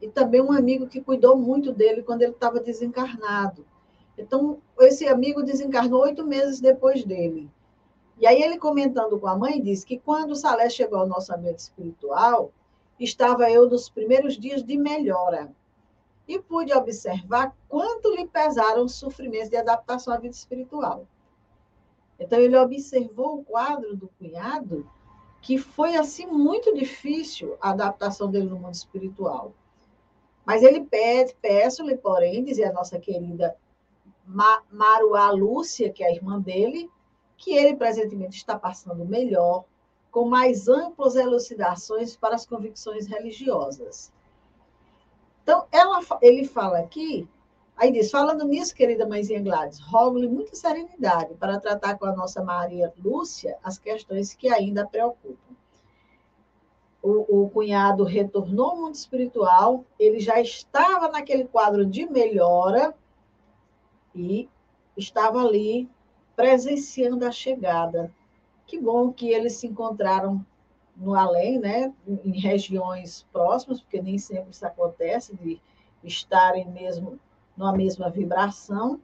[0.00, 3.64] e também um amigo que cuidou muito dele quando ele estava desencarnado.
[4.18, 7.50] Então, esse amigo desencarnou oito meses depois dele.
[8.18, 11.34] E aí ele comentando com a mãe disse que quando o Salé chegou ao nosso
[11.34, 12.52] ambiente espiritual,
[12.98, 15.52] estava eu nos primeiros dias de melhora
[16.26, 21.06] e pude observar quanto lhe pesaram os sofrimentos de adaptação à vida espiritual.
[22.18, 24.88] Então ele observou o quadro do cunhado,
[25.40, 29.52] que foi assim muito difícil a adaptação dele no mundo espiritual.
[30.44, 33.56] Mas ele pede, peço-lhe, porém, dizia a nossa querida
[34.24, 36.88] Maruá Lúcia, que é a irmã dele,
[37.36, 39.64] que ele presentemente está passando melhor,
[40.12, 44.12] com mais amplas elucidações para as convicções religiosas.
[45.42, 47.26] Então, ela, ele fala aqui,
[47.74, 52.44] aí diz, falando nisso, querida mãezinha Gladys, rogo-lhe muita serenidade para tratar com a nossa
[52.44, 55.56] Maria Lúcia as questões que ainda preocupam.
[57.02, 62.94] O, o cunhado retornou ao mundo espiritual, ele já estava naquele quadro de melhora
[64.14, 64.48] e
[64.96, 65.88] estava ali
[66.36, 68.14] presenciando a chegada.
[68.72, 70.42] Que bom que eles se encontraram
[70.96, 71.92] no além, né,
[72.24, 75.60] em regiões próximas, porque nem sempre isso acontece, de
[76.02, 77.20] estarem mesmo
[77.54, 78.98] numa mesma vibração,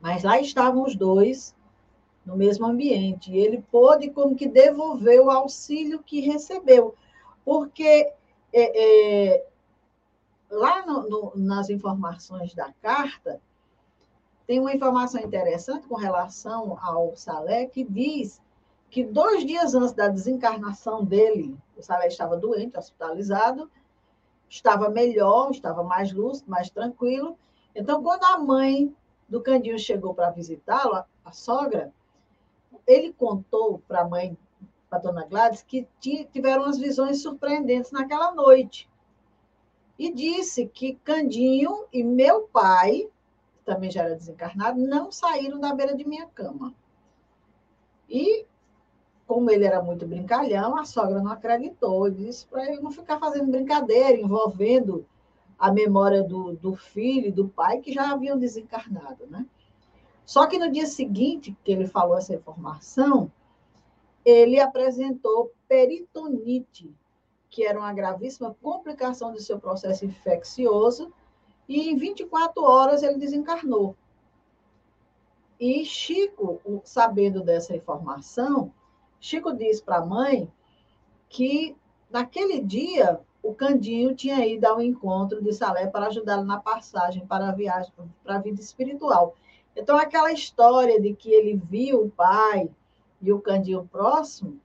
[0.00, 1.54] mas lá estavam os dois
[2.26, 6.96] no mesmo ambiente, e ele pôde como que devolver o auxílio que recebeu,
[7.44, 8.12] porque
[8.52, 9.46] é, é,
[10.50, 13.40] lá no, no, nas informações da carta,
[14.46, 18.42] tem uma informação interessante com relação ao Salé, que diz
[18.90, 23.70] que dois dias antes da desencarnação dele, o Salé estava doente, hospitalizado,
[24.48, 27.36] estava melhor, estava mais lúcido, mais tranquilo.
[27.74, 28.94] Então, quando a mãe
[29.28, 31.92] do Candinho chegou para visitá-lo, a sogra,
[32.86, 34.36] ele contou para a mãe,
[34.88, 38.88] para a dona Gladys, que tiveram umas visões surpreendentes naquela noite.
[39.98, 43.08] E disse que Candinho e meu pai,
[43.64, 46.74] também já era desencarnado, não saíram da beira de minha cama.
[48.08, 48.46] E
[49.26, 53.50] como ele era muito brincalhão, a sogra não acreditou disse para ele não ficar fazendo
[53.50, 55.06] brincadeira, envolvendo
[55.58, 59.46] a memória do, do filho e do pai que já haviam desencarnado, né?
[60.26, 63.30] Só que no dia seguinte que ele falou essa informação,
[64.24, 66.94] ele apresentou peritonite,
[67.50, 71.12] que era uma gravíssima complicação do seu processo infeccioso,
[71.68, 73.96] e em 24 horas ele desencarnou.
[75.58, 78.72] E Chico, sabendo dessa informação,
[79.20, 80.50] Chico disse para a mãe
[81.28, 81.76] que
[82.10, 87.48] naquele dia o Candinho tinha ido ao encontro de Salé para ajudá-lo na passagem para
[87.48, 89.36] a viagem para a vida espiritual.
[89.76, 92.70] Então, aquela história de que ele viu o pai
[93.20, 94.60] e o Candinho próximo,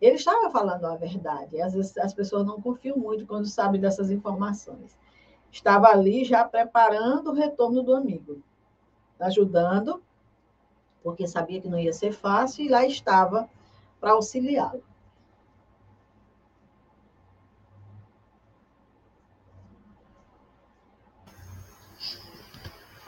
[0.00, 1.60] ele estava falando a verdade.
[1.60, 4.96] Às vezes as pessoas não confiam muito quando sabem dessas informações.
[5.52, 8.42] Estava ali já preparando o retorno do amigo,
[9.20, 10.02] ajudando,
[11.02, 13.48] porque sabia que não ia ser fácil, e lá estava
[14.00, 14.82] para auxiliá-lo.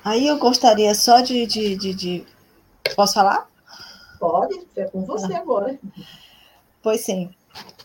[0.05, 2.27] Aí eu gostaria só de, de, de, de...
[2.95, 3.49] Posso falar?
[4.21, 5.39] Pode, é com você ah.
[5.39, 5.79] agora.
[6.83, 7.35] Pois sim.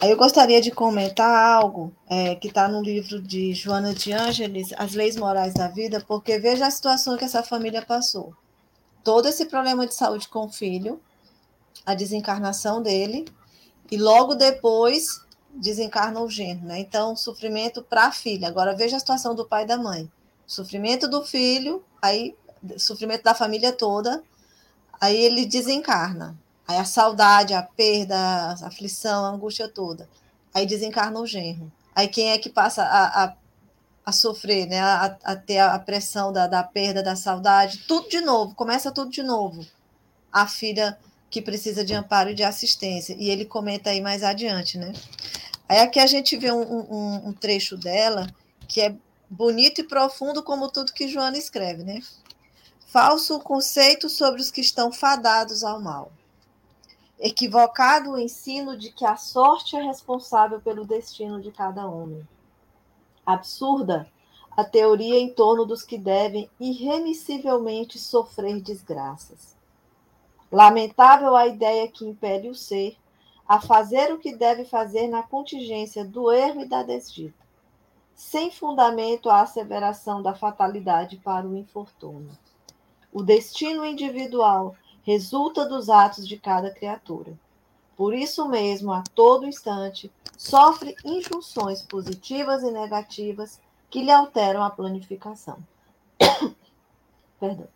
[0.02, 4.94] Eu gostaria de comentar algo é, que está no livro de Joana de Ângeles, As
[4.94, 8.34] Leis Morais da Vida, porque veja a situação que essa família passou.
[9.04, 11.02] Todo esse problema de saúde com o filho,
[11.86, 13.26] a desencarnação dele,
[13.92, 15.22] e logo depois
[15.54, 16.80] desencarna o genro, né?
[16.80, 18.48] Então, sofrimento para a filha.
[18.48, 20.10] Agora veja a situação do pai e da mãe.
[20.46, 22.36] Sofrimento do filho, aí
[22.78, 24.24] sofrimento da família toda,
[25.00, 26.38] aí ele desencarna.
[26.70, 30.08] Aí a saudade, a perda, a aflição, a angústia toda.
[30.54, 31.72] Aí desencarna o genro.
[31.96, 33.34] Aí quem é que passa a, a,
[34.06, 34.80] a sofrer, né?
[34.80, 39.10] A, a, ter a pressão da, da perda, da saudade, tudo de novo, começa tudo
[39.10, 39.66] de novo.
[40.32, 40.96] A filha
[41.28, 43.16] que precisa de amparo e de assistência.
[43.18, 44.94] E ele comenta aí mais adiante, né?
[45.68, 48.28] Aí aqui a gente vê um, um, um trecho dela
[48.68, 48.96] que é
[49.28, 52.00] bonito e profundo, como tudo que Joana escreve, né?
[52.86, 56.12] Falso conceito sobre os que estão fadados ao mal.
[57.22, 62.26] Equivocado o ensino de que a sorte é responsável pelo destino de cada homem.
[63.26, 64.10] Absurda
[64.56, 69.54] a teoria em torno dos que devem irremissivelmente sofrer desgraças.
[70.50, 72.98] Lamentável a ideia que impele o ser
[73.46, 77.46] a fazer o que deve fazer na contingência do erro e da desdita,
[78.16, 82.32] sem fundamento a asseveração da fatalidade para o infortúnio.
[83.12, 84.76] O destino individual
[85.10, 87.34] resulta dos atos de cada criatura.
[87.98, 94.70] Por isso mesmo, a todo instante, sofre injunções positivas e negativas que lhe alteram a
[94.70, 95.58] planificação.
[97.40, 97.68] Perdão.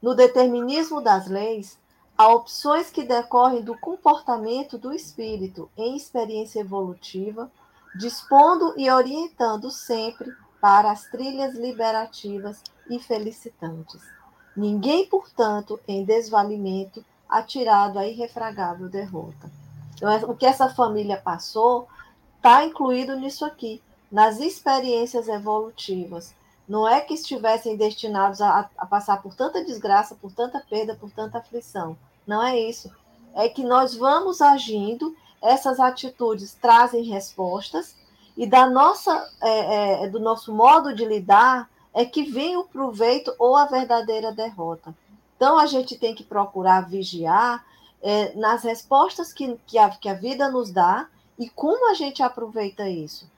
[0.00, 1.80] No determinismo das leis,
[2.16, 7.50] a opções que decorrem do comportamento do espírito em experiência evolutiva,
[7.96, 14.21] dispondo e orientando sempre para as trilhas liberativas e felicitantes.
[14.56, 19.50] Ninguém, portanto, em desvalimento, atirado à irrefragável derrota.
[19.94, 21.88] Então, é, o que essa família passou
[22.36, 26.34] está incluído nisso aqui, nas experiências evolutivas.
[26.68, 31.10] Não é que estivessem destinados a, a passar por tanta desgraça, por tanta perda, por
[31.10, 31.96] tanta aflição.
[32.26, 32.90] Não é isso.
[33.34, 37.96] É que nós vamos agindo, essas atitudes trazem respostas,
[38.36, 43.34] e da nossa, é, é, do nosso modo de lidar é que vem o proveito
[43.38, 44.94] ou a verdadeira derrota.
[45.36, 47.64] Então a gente tem que procurar vigiar
[48.00, 52.22] é, nas respostas que, que, a, que a vida nos dá e como a gente
[52.22, 53.30] aproveita isso.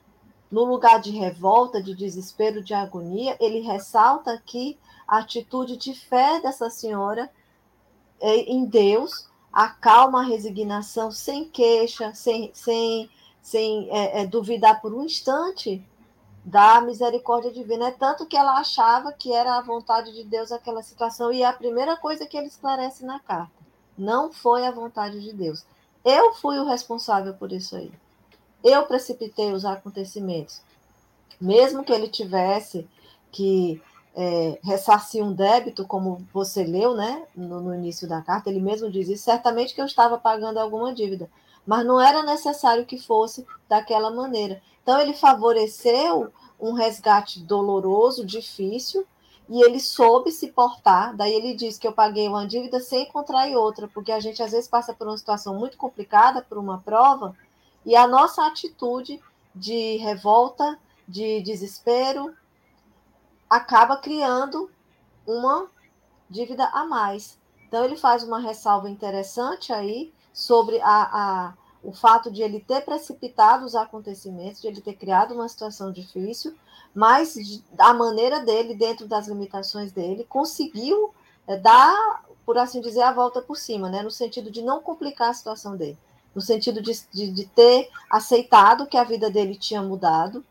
[0.51, 6.41] No lugar de revolta, de desespero, de agonia, ele ressalta aqui a atitude de fé
[6.41, 7.31] dessa senhora
[8.21, 14.81] é, em Deus, a calma, a resignação, sem queixa, sem, sem, sem é, é, duvidar
[14.81, 15.85] por um instante
[16.45, 17.89] da misericórdia divina.
[17.89, 21.47] É tanto que ela achava que era a vontade de Deus aquela situação, e é
[21.47, 23.53] a primeira coisa que ele esclarece na carta.
[23.97, 25.65] Não foi a vontade de Deus.
[26.05, 27.91] Eu fui o responsável por isso aí.
[28.63, 30.61] Eu precipitei os acontecimentos.
[31.41, 32.87] Mesmo que ele tivesse
[33.33, 33.83] que
[34.15, 38.91] é, ressarcir um débito, como você leu né, no, no início da carta, ele mesmo
[38.91, 41.29] diz isso, certamente que eu estava pagando alguma dívida,
[41.67, 44.63] mas não era necessário que fosse daquela maneira.
[44.85, 49.05] Então, ele favoreceu um resgate doloroso, difícil,
[49.49, 51.17] e ele soube se portar.
[51.17, 54.53] Daí ele diz que eu paguei uma dívida sem contrair outra, porque a gente às
[54.53, 57.35] vezes passa por uma situação muito complicada, por uma prova,
[57.85, 59.21] e a nossa atitude
[59.55, 62.35] de revolta, de desespero,
[63.49, 64.71] acaba criando
[65.27, 65.67] uma
[66.29, 67.39] dívida a mais.
[67.67, 72.81] Então ele faz uma ressalva interessante aí sobre a, a o fato de ele ter
[72.83, 76.55] precipitado os acontecimentos, de ele ter criado uma situação difícil,
[76.95, 77.37] mas
[77.79, 81.13] a maneira dele, dentro das limitações dele, conseguiu
[81.47, 84.03] é, dar, por assim dizer, a volta por cima, né?
[84.03, 85.99] no sentido de não complicar a situação dele,
[86.35, 90.45] no sentido de, de, de ter aceitado que a vida dele tinha mudado,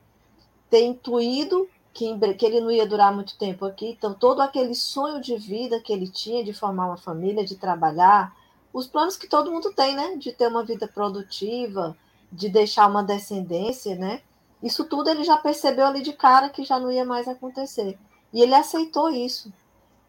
[0.70, 5.22] ter intuído que, que ele não ia durar muito tempo aqui, então todo aquele sonho
[5.22, 8.36] de vida que ele tinha de formar uma família, de trabalhar,
[8.74, 10.16] os planos que todo mundo tem, né?
[10.18, 11.96] De ter uma vida produtiva,
[12.32, 14.22] de deixar uma descendência, né?
[14.62, 18.00] Isso tudo ele já percebeu ali de cara que já não ia mais acontecer.
[18.34, 19.54] E ele aceitou isso.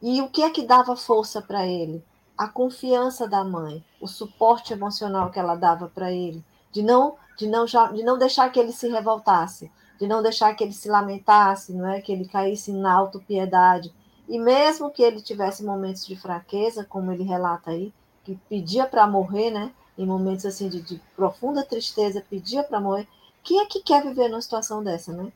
[0.00, 2.02] E o que é que dava força para ele?
[2.38, 7.46] A confiança da mãe, o suporte emocional que ela dava para ele, de não, de
[7.46, 11.72] não de não deixar que ele se revoltasse, de não deixar que ele se lamentasse,
[11.72, 13.94] não é que ele caísse na autopiedade.
[14.28, 17.92] E mesmo que ele tivesse momentos de fraqueza, como ele relata aí,
[18.24, 19.72] que pedia para morrer, né?
[19.96, 23.06] Em momentos assim de, de profunda tristeza, pedia para morrer.
[23.42, 25.32] Quem é que quer viver numa situação dessa, né?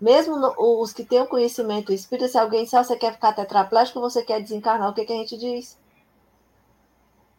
[0.00, 3.32] Mesmo no, os que têm o conhecimento espírita, se alguém disser, ah, você quer ficar
[3.32, 5.78] tetraplégico você quer desencarnar, o que, que a gente diz?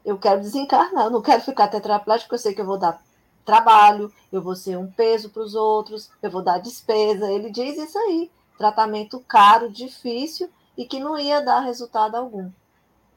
[0.06, 3.02] Eu quero desencarnar, eu não quero ficar tetraplégico, porque eu sei que eu vou dar
[3.44, 7.32] trabalho, eu vou ser um peso para os outros, eu vou dar despesa.
[7.32, 8.32] Ele diz isso aí.
[8.58, 12.50] Tratamento caro, difícil e que não ia dar resultado algum.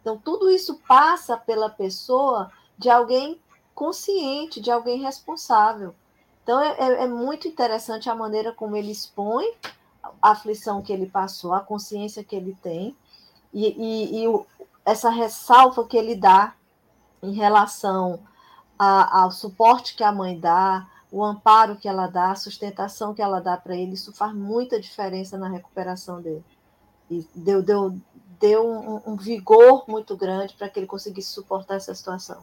[0.07, 3.41] Então, tudo isso passa pela pessoa de alguém
[3.75, 5.97] consciente, de alguém responsável.
[6.45, 9.53] Então, é, é, é muito interessante a maneira como ele expõe
[10.23, 12.97] a aflição que ele passou, a consciência que ele tem,
[13.53, 14.47] e, e, e o,
[14.85, 16.55] essa ressalva que ele dá
[17.21, 18.21] em relação
[18.79, 23.23] a, ao suporte que a mãe dá, o amparo que ela dá, a sustentação que
[23.23, 26.45] ela dá para ele, isso faz muita diferença na recuperação dele.
[27.11, 28.01] E deu, deu,
[28.41, 32.43] deu um, um vigor muito grande para que ele conseguisse suportar essa situação.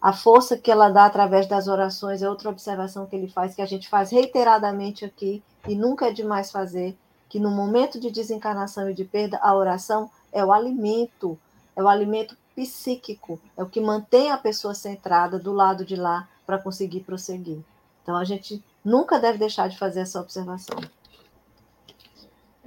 [0.00, 3.62] A força que ela dá através das orações é outra observação que ele faz, que
[3.62, 6.96] a gente faz reiteradamente aqui, e nunca é demais fazer,
[7.28, 11.38] que no momento de desencarnação e de perda, a oração é o alimento,
[11.74, 16.28] é o alimento psíquico, é o que mantém a pessoa centrada do lado de lá
[16.46, 17.58] para conseguir prosseguir.
[18.02, 20.76] Então a gente nunca deve deixar de fazer essa observação.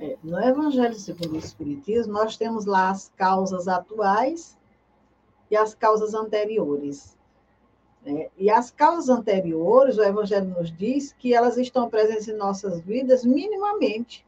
[0.01, 4.57] É, no Evangelho segundo o Espiritismo, nós temos lá as causas atuais
[5.51, 7.17] e as causas anteriores.
[8.05, 8.29] Né?
[8.37, 13.25] E as causas anteriores, o Evangelho nos diz que elas estão presentes em nossas vidas
[13.25, 14.25] minimamente.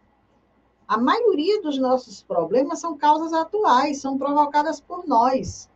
[0.86, 5.70] A maioria dos nossos problemas são causas atuais, são provocadas por nós.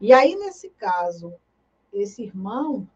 [0.00, 1.34] E aí, nesse caso,
[1.92, 2.88] esse irmão,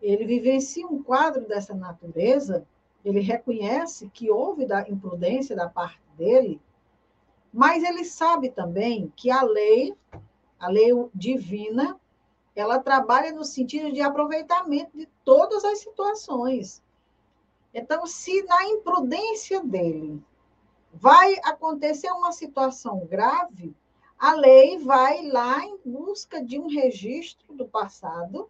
[0.00, 2.66] ele vivencia um quadro dessa natureza
[3.04, 6.60] ele reconhece que houve da imprudência da parte dele,
[7.52, 9.94] mas ele sabe também que a lei,
[10.58, 12.00] A lei divina,
[12.56, 16.82] ela trabalha no sentido de aproveitamento de todas as situações.
[17.72, 20.22] Então, se na imprudência dele
[20.92, 23.74] vai acontecer uma situação grave,
[24.16, 28.48] a lei vai lá em busca de um registro do passado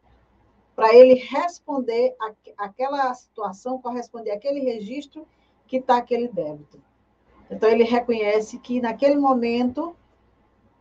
[0.75, 2.17] para ele responder
[2.57, 5.27] aquela situação, corresponder àquele registro
[5.67, 6.83] que está aquele débito.
[7.51, 9.95] Então, ele reconhece que naquele momento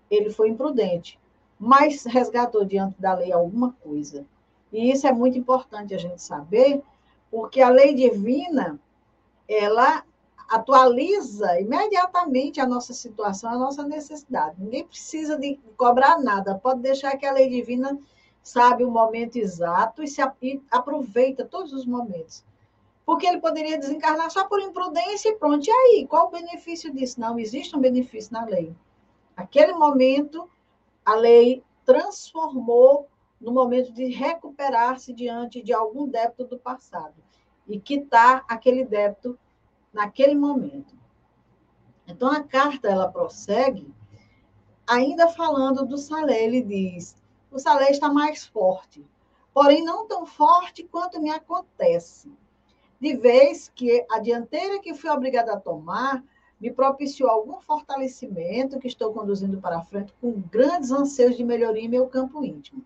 [0.10, 1.20] ele foi imprudente,
[1.60, 4.26] mas resgatou diante da lei alguma coisa.
[4.72, 6.82] E isso é muito importante a gente saber,
[7.30, 8.80] porque a lei divina,
[9.48, 10.04] ela
[10.50, 14.56] atualiza imediatamente a nossa situação, a nossa necessidade.
[14.60, 17.98] Ninguém precisa de cobrar nada, pode deixar que a lei divina
[18.44, 20.22] sabe o momento exato e se
[20.70, 22.44] aproveita todos os momentos.
[23.06, 25.66] Porque ele poderia desencarnar só por imprudência e pronto.
[25.66, 27.20] E aí, qual o benefício disso?
[27.20, 28.76] Não existe um benefício na lei.
[29.36, 30.50] Aquele momento,
[31.06, 33.08] a lei transformou
[33.40, 37.16] no momento de recuperar-se diante de algum débito do passado
[37.68, 39.38] e quitar aquele débito
[39.92, 40.96] naquele momento.
[42.08, 43.94] Então, a carta ela prossegue,
[44.86, 47.16] ainda falando do Salé, ele diz:
[47.54, 49.06] o Salé está mais forte,
[49.54, 52.32] porém não tão forte quanto me acontece.
[53.00, 56.24] De vez que a dianteira que fui obrigada a tomar
[56.60, 61.90] me propiciou algum fortalecimento que estou conduzindo para frente com grandes anseios de melhoria em
[61.90, 62.84] meu campo íntimo.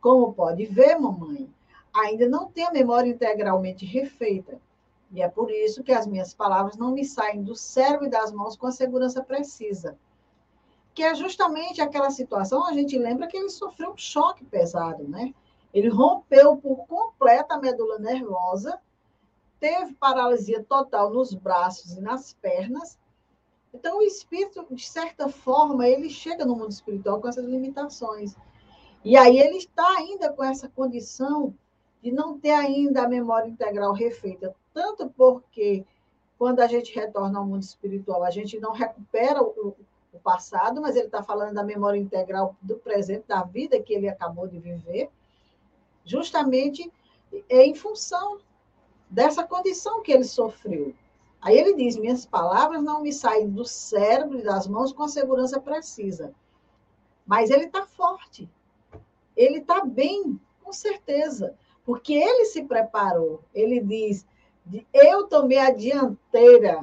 [0.00, 1.48] Como pode ver, mamãe,
[1.94, 4.60] ainda não tenho a memória integralmente refeita,
[5.10, 8.30] e é por isso que as minhas palavras não me saem do cérebro e das
[8.30, 9.96] mãos com a segurança precisa.
[10.96, 15.34] Que é justamente aquela situação, a gente lembra que ele sofreu um choque pesado, né?
[15.74, 18.80] Ele rompeu por completo a medula nervosa,
[19.60, 22.98] teve paralisia total nos braços e nas pernas.
[23.74, 28.34] Então, o espírito, de certa forma, ele chega no mundo espiritual com essas limitações.
[29.04, 31.54] E aí ele está ainda com essa condição
[32.02, 35.84] de não ter ainda a memória integral refeita, tanto porque
[36.38, 39.76] quando a gente retorna ao mundo espiritual, a gente não recupera o,
[40.16, 44.08] o passado, mas ele está falando da memória integral do presente, da vida que ele
[44.08, 45.10] acabou de viver,
[46.04, 46.90] justamente
[47.48, 48.38] é em função
[49.08, 50.94] dessa condição que ele sofreu.
[51.40, 55.08] Aí ele diz: Minhas palavras não me saem do cérebro e das mãos com a
[55.08, 56.34] segurança precisa.
[57.26, 58.48] Mas ele está forte,
[59.36, 61.56] ele está bem, com certeza
[61.86, 63.40] porque ele se preparou.
[63.54, 64.26] Ele diz:
[64.92, 66.80] eu tomei a dianteira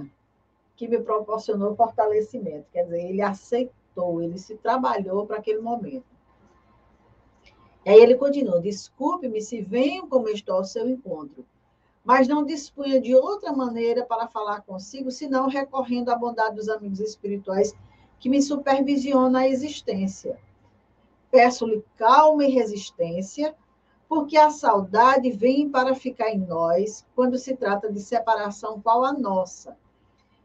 [0.84, 2.66] que me proporcionou fortalecimento.
[2.72, 6.06] Quer dizer, ele aceitou, ele se trabalhou para aquele momento.
[7.86, 11.46] E aí ele continua: desculpe-me se venho como estou ao seu encontro,
[12.04, 17.00] mas não dispunha de outra maneira para falar consigo, senão recorrendo à bondade dos amigos
[17.00, 17.74] espirituais
[18.20, 20.38] que me supervisionam a existência.
[21.32, 23.56] Peço-lhe calma e resistência
[24.08, 29.14] porque a saudade vem para ficar em nós quando se trata de separação qual a
[29.14, 29.76] nossa,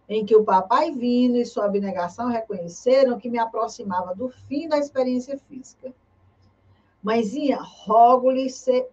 [0.09, 4.79] em que o papai Vino e sua abnegação reconheceram que me aproximava do fim da
[4.79, 5.93] experiência física.
[7.03, 8.87] Mãezinha, rogo-lhe se...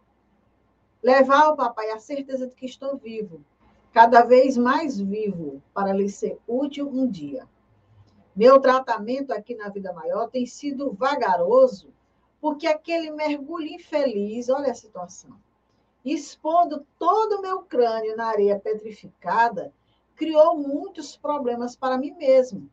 [1.01, 3.41] levar ao papai a certeza de que estou vivo,
[3.93, 7.47] cada vez mais vivo, para lhe ser útil um dia.
[8.36, 11.93] Meu tratamento aqui na vida maior tem sido vagaroso
[12.41, 15.32] porque aquele mergulho infeliz, olha a situação,
[16.03, 19.74] expondo todo o meu crânio na areia petrificada,
[20.16, 22.70] criou muitos problemas para mim mesmo,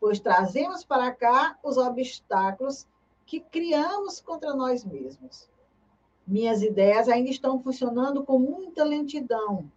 [0.00, 2.86] pois trazemos para cá os obstáculos
[3.26, 5.48] que criamos contra nós mesmos.
[6.26, 9.70] Minhas ideias ainda estão funcionando com muita lentidão,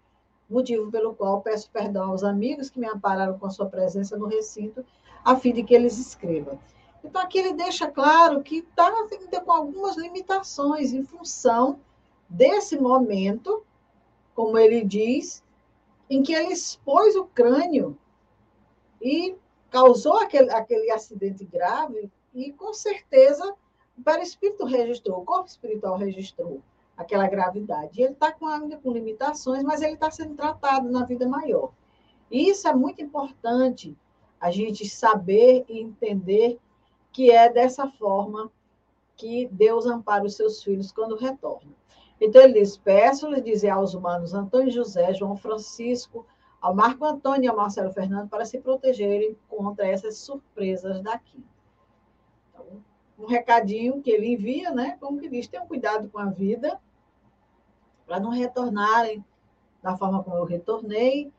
[0.50, 4.86] motivo pelo qual peço perdão aos amigos que me ampararam com sua presença no recinto,
[5.24, 6.60] a fim de que eles escrevam.
[7.04, 11.80] Então, aqui ele deixa claro que está ainda com algumas limitações em função
[12.30, 13.64] desse momento,
[14.36, 15.44] como ele diz,
[16.12, 17.98] em que ele expôs o crânio
[19.02, 19.34] e
[19.70, 23.56] causou aquele, aquele acidente grave, e com certeza
[23.98, 26.62] o perispírito registrou, o corpo espiritual registrou
[26.98, 27.98] aquela gravidade.
[27.98, 31.72] E ele está ainda com limitações, mas ele está sendo tratado na vida maior.
[32.30, 33.98] E isso é muito importante
[34.38, 36.60] a gente saber e entender
[37.14, 38.52] que é dessa forma
[39.16, 41.74] que Deus ampara os seus filhos quando retornam.
[42.22, 46.26] Então ele diz: Peço-lhe dizer aos humanos Antônio José, João Francisco,
[46.62, 51.44] ao Marco Antônio e ao Marcelo Fernando para se protegerem contra essas surpresas daqui.
[52.50, 52.84] Então,
[53.18, 54.96] um recadinho que ele envia, né?
[55.00, 56.80] Como que diz, tenham cuidado com a vida,
[58.06, 59.26] para não retornarem
[59.82, 61.34] da forma como eu retornei,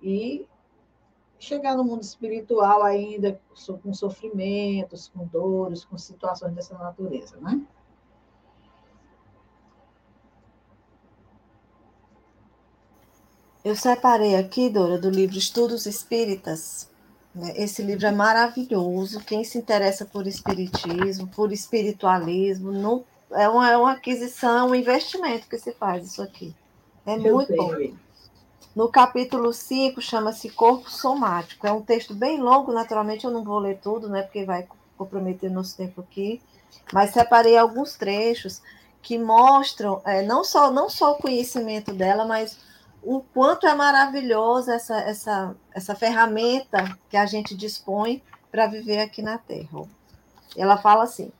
[0.00, 0.48] e
[1.38, 3.38] chegar no mundo espiritual ainda
[3.82, 7.60] com sofrimentos, com dores, com situações dessa natureza, né?
[13.64, 16.90] Eu separei aqui, Dora, do livro Estudos Espíritas.
[17.32, 17.52] Né?
[17.56, 19.20] Esse livro é maravilhoso.
[19.20, 24.74] Quem se interessa por espiritismo, por espiritualismo, não, é, uma, é uma aquisição, é um
[24.74, 26.52] investimento que se faz isso aqui.
[27.06, 27.72] É Eu muito bom.
[28.74, 31.64] No capítulo 5, chama-se Corpo Somático.
[31.64, 35.50] É um texto bem longo, naturalmente eu não vou ler tudo, né, porque vai comprometer
[35.50, 36.40] nosso tempo aqui,
[36.92, 38.62] mas separei alguns trechos
[39.02, 42.56] que mostram é, não, só, não só o conhecimento dela, mas
[43.02, 49.20] o quanto é maravilhosa essa, essa, essa ferramenta que a gente dispõe para viver aqui
[49.20, 49.84] na Terra.
[50.56, 51.32] Ela fala assim: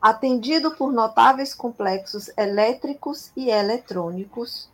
[0.00, 4.68] atendido por notáveis complexos elétricos e eletrônicos,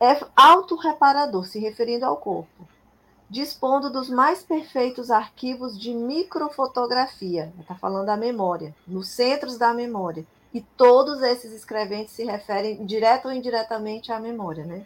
[0.00, 2.68] é autorreparador, se referindo ao corpo,
[3.30, 10.26] dispondo dos mais perfeitos arquivos de microfotografia, está falando da memória, nos centros da memória,
[10.52, 14.84] e todos esses escreventes se referem direto ou indiretamente à memória, né?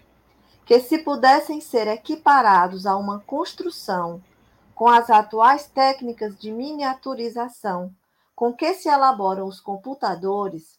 [0.68, 4.22] Que se pudessem ser equiparados a uma construção
[4.74, 7.90] com as atuais técnicas de miniaturização
[8.36, 10.78] com que se elaboram os computadores,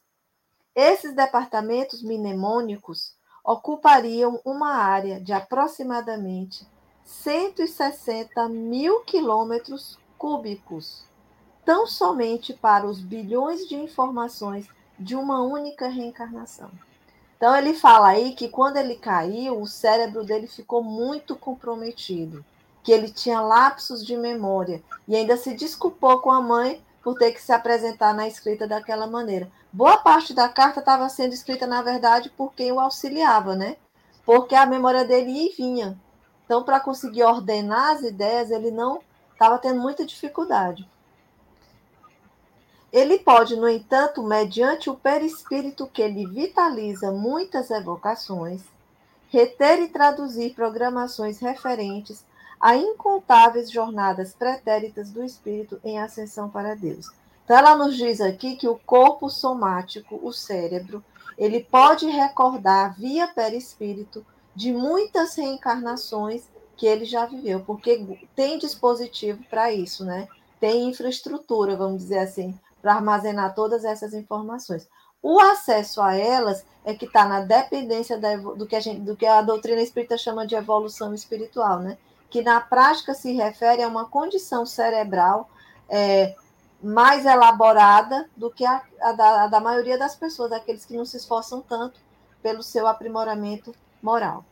[0.75, 6.67] esses departamentos mnemônicos ocupariam uma área de aproximadamente
[7.03, 11.03] 160 mil quilômetros cúbicos,
[11.65, 14.67] tão somente para os bilhões de informações
[14.99, 16.69] de uma única reencarnação.
[17.39, 22.43] Então ele fala aí que quando ele caiu, o cérebro dele ficou muito comprometido,
[22.83, 27.31] que ele tinha lapsos de memória e ainda se desculpou com a mãe por ter
[27.31, 29.49] que se apresentar na escrita daquela maneira.
[29.71, 33.77] Boa parte da carta estava sendo escrita, na verdade, por quem o auxiliava, né?
[34.25, 35.97] Porque a memória dele ia e vinha.
[36.43, 38.99] Então, para conseguir ordenar as ideias, ele não
[39.31, 40.85] estava tendo muita dificuldade.
[42.91, 48.61] Ele pode, no entanto, mediante o perispírito que lhe vitaliza muitas evocações,
[49.29, 52.25] reter e traduzir programações referentes
[52.59, 57.07] a incontáveis jornadas pretéritas do espírito em ascensão para Deus.
[57.45, 61.03] Então, ela nos diz aqui que o corpo somático, o cérebro,
[61.37, 64.25] ele pode recordar via perispírito
[64.55, 66.43] de muitas reencarnações
[66.75, 70.27] que ele já viveu, porque tem dispositivo para isso, né?
[70.59, 74.87] Tem infraestrutura, vamos dizer assim, para armazenar todas essas informações.
[75.21, 79.15] O acesso a elas é que está na dependência da, do, que a gente, do
[79.15, 81.97] que a doutrina espírita chama de evolução espiritual, né?
[82.29, 85.49] que na prática se refere a uma condição cerebral
[85.89, 86.35] é,
[86.81, 91.05] mais elaborada do que a, a, da, a da maioria das pessoas, daqueles que não
[91.05, 91.99] se esforçam tanto
[92.41, 94.45] pelo seu aprimoramento moral.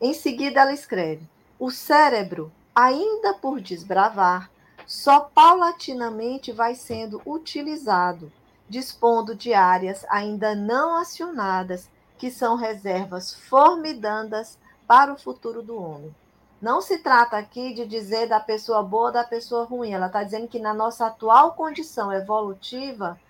[0.00, 4.50] Em seguida, ela escreve: o cérebro, ainda por desbravar,
[4.86, 8.32] só paulatinamente vai sendo utilizado,
[8.68, 16.14] dispondo de áreas ainda não acionadas, que são reservas formidandas para o futuro do homem.
[16.60, 19.92] Não se trata aqui de dizer da pessoa boa da pessoa ruim.
[19.92, 23.20] Ela está dizendo que na nossa atual condição evolutiva,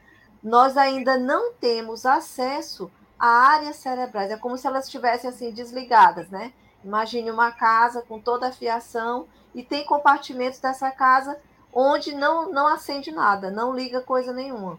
[0.42, 4.30] nós ainda não temos acesso a áreas cerebrais.
[4.30, 6.52] É como se elas estivessem assim desligadas, né?
[6.86, 11.36] Imagine uma casa com toda a fiação e tem compartimentos dessa casa
[11.72, 14.78] onde não, não acende nada, não liga coisa nenhuma.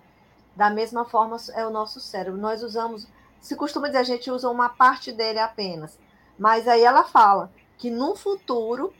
[0.55, 2.39] Da mesma forma é o nosso cérebro.
[2.39, 3.05] Nós usamos,
[3.41, 5.99] se costuma dizer, a gente usa uma parte dele apenas.
[6.39, 8.93] Mas aí ela fala que no futuro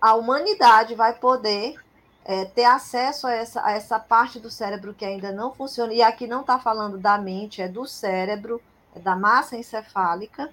[0.00, 1.74] a humanidade vai poder
[2.24, 5.92] é, ter acesso a essa, a essa parte do cérebro que ainda não funciona.
[5.92, 8.62] E aqui não está falando da mente, é do cérebro,
[8.94, 10.52] é da massa encefálica,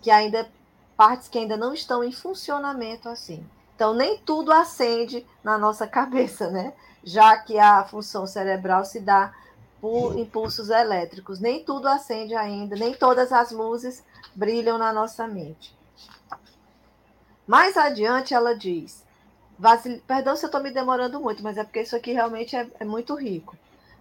[0.00, 0.48] que ainda
[0.96, 3.46] partes que ainda não estão em funcionamento assim.
[3.74, 6.72] Então, nem tudo acende na nossa cabeça, né?
[7.04, 9.32] Já que a função cerebral se dá
[9.80, 11.38] por impulsos elétricos.
[11.38, 15.76] Nem tudo acende ainda, nem todas as luzes brilham na nossa mente.
[17.46, 19.04] Mais adiante, ela diz:
[19.58, 20.02] Vasil...
[20.06, 22.84] Perdão se eu estou me demorando muito, mas é porque isso aqui realmente é, é
[22.84, 23.56] muito rico.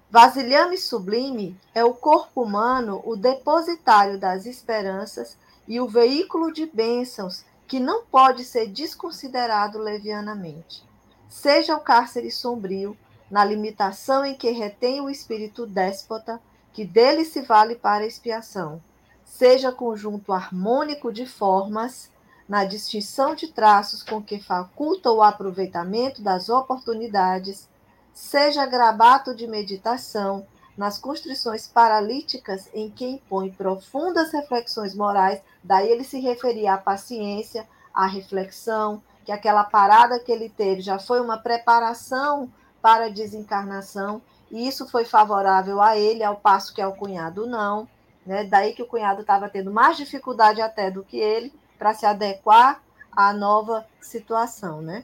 [0.09, 5.37] Vasilhame sublime é o corpo humano, o depositário das esperanças
[5.67, 10.83] e o veículo de bênçãos que não pode ser desconsiderado levianamente.
[11.27, 12.97] Seja o cárcere sombrio,
[13.29, 16.41] na limitação em que retém o espírito déspota,
[16.71, 18.81] que dele se vale para expiação,
[19.25, 22.09] seja conjunto harmônico de formas
[22.47, 27.67] na distinção de traços com que faculta o aproveitamento das oportunidades,
[28.13, 30.47] seja grabato de meditação
[30.77, 37.67] nas constrições paralíticas em que impõe profundas reflexões morais, daí ele se referia à paciência,
[37.91, 42.49] à reflexão, que aquela parada que ele teve já foi uma preparação
[42.81, 44.21] para a desencarnação,
[44.51, 47.87] e isso foi favorável a ele, ao passo que ao cunhado não.
[48.25, 48.43] Né?
[48.43, 52.81] Daí que o cunhado estava tendo mais dificuldade até do que ele para se adequar
[53.11, 54.81] à nova situação.
[54.81, 55.03] Né?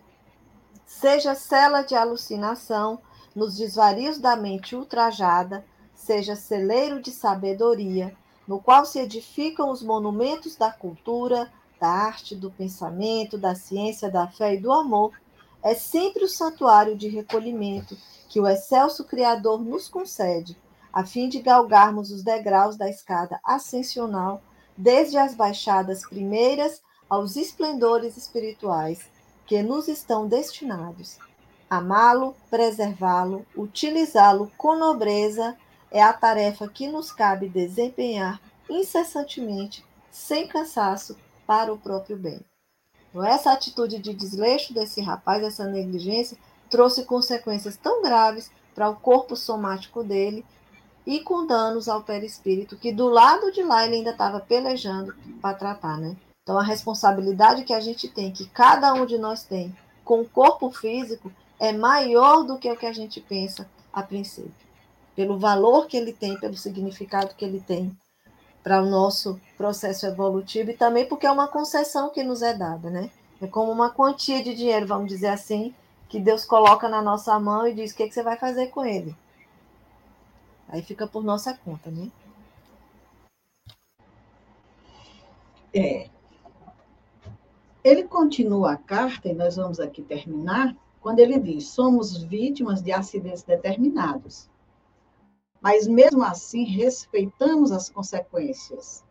[0.86, 2.99] Seja cela de alucinação,
[3.36, 5.65] nos desvarios da mente ultrajada,
[5.95, 8.15] seja celeiro de sabedoria,
[8.47, 14.27] no qual se edificam os monumentos da cultura, da arte, do pensamento, da ciência, da
[14.27, 15.11] fé e do amor,
[15.61, 17.97] é sempre o santuário de recolhimento
[18.29, 20.57] que o excelso Criador nos concede,
[20.91, 24.41] a fim de galgarmos os degraus da escada ascensional,
[24.75, 28.99] desde as baixadas primeiras aos esplendores espirituais
[29.45, 31.17] que nos estão destinados.
[31.74, 35.57] Amá-lo, preservá-lo, utilizá-lo com nobreza
[35.89, 41.17] é a tarefa que nos cabe desempenhar incessantemente, sem cansaço,
[41.47, 42.39] para o próprio bem.
[43.09, 46.38] Então, essa atitude de desleixo desse rapaz, essa negligência,
[46.69, 50.45] trouxe consequências tão graves para o corpo somático dele
[51.07, 55.57] e com danos ao perispírito, que do lado de lá ele ainda estava pelejando para
[55.57, 56.15] tratar, né?
[56.43, 60.30] Então, a responsabilidade que a gente tem, que cada um de nós tem com o
[60.30, 64.64] corpo físico, é maior do que o que a gente pensa a princípio
[65.16, 67.95] pelo valor que ele tem, pelo significado que ele tem
[68.64, 72.89] para o nosso processo evolutivo e também porque é uma concessão que nos é dada,
[72.89, 73.10] né?
[73.41, 75.74] É como uma quantia de dinheiro, vamos dizer assim,
[76.08, 78.68] que Deus coloca na nossa mão e diz o que, é que você vai fazer
[78.68, 79.16] com ele.
[80.70, 82.10] Aí fica por nossa conta, né?
[85.74, 86.08] É.
[87.84, 90.74] Ele continua a carta, e nós vamos aqui terminar,
[91.04, 94.49] quando ele diz: somos vítimas de acidentes determinados
[95.64, 99.01] mas mesmo assim respeitamos as consequências.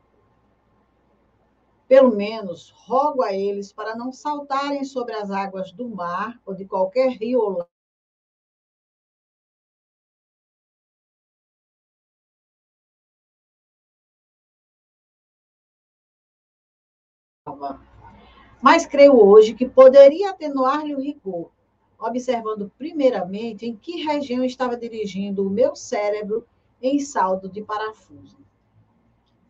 [1.88, 6.66] Pelo menos rogo a eles para não saltarem sobre as águas do mar ou de
[6.66, 7.66] qualquer rio ou
[18.62, 21.50] Mas creio hoje que poderia atenuar-lhe o rigor,
[22.02, 26.46] observando primeiramente em que região estava dirigindo o meu cérebro
[26.80, 28.38] em saldo de parafuso.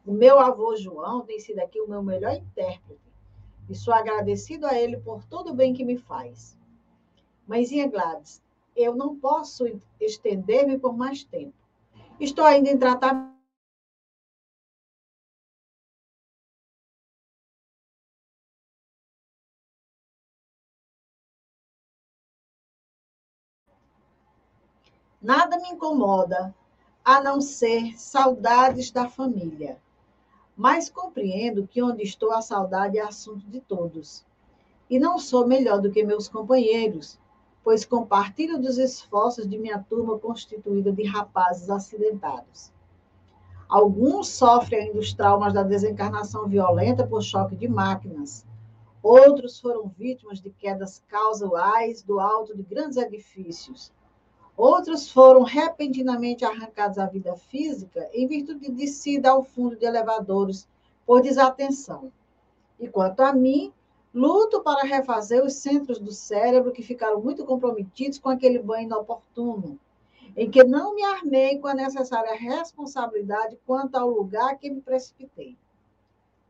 [0.04, 3.00] O meu avô João tem sido aqui o meu melhor intérprete
[3.68, 6.58] e sou agradecido a ele por todo o bem que me faz.
[7.46, 8.42] Mãezinha Gladys,
[8.76, 9.64] eu não posso
[10.00, 11.54] estender-me por mais tempo.
[12.20, 13.32] Estou ainda em tratamento
[25.22, 26.52] Nada me incomoda,
[27.04, 29.78] a não ser saudades da família.
[30.56, 34.26] Mas compreendo que onde estou, a saudade é assunto de todos.
[34.90, 37.20] E não sou melhor do que meus companheiros,
[37.62, 42.72] pois compartilho dos esforços de minha turma constituída de rapazes acidentados.
[43.68, 48.44] Alguns sofrem ainda os traumas da desencarnação violenta por choque de máquinas.
[49.00, 53.92] Outros foram vítimas de quedas causais do alto de grandes edifícios
[54.56, 60.68] Outros foram repentinamente arrancados à vida física em virtude de descida ao fundo de elevadores
[61.06, 62.12] por desatenção.
[62.78, 63.72] E quanto a mim,
[64.14, 69.78] luto para refazer os centros do cérebro que ficaram muito comprometidos com aquele banho inoportuno,
[70.36, 75.56] em que não me armei com a necessária responsabilidade quanto ao lugar que me precipitei.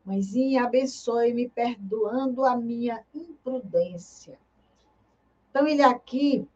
[0.05, 4.37] Mãezinha, abençoe-me, perdoando a minha imprudência.
[5.51, 6.49] Então, ele aqui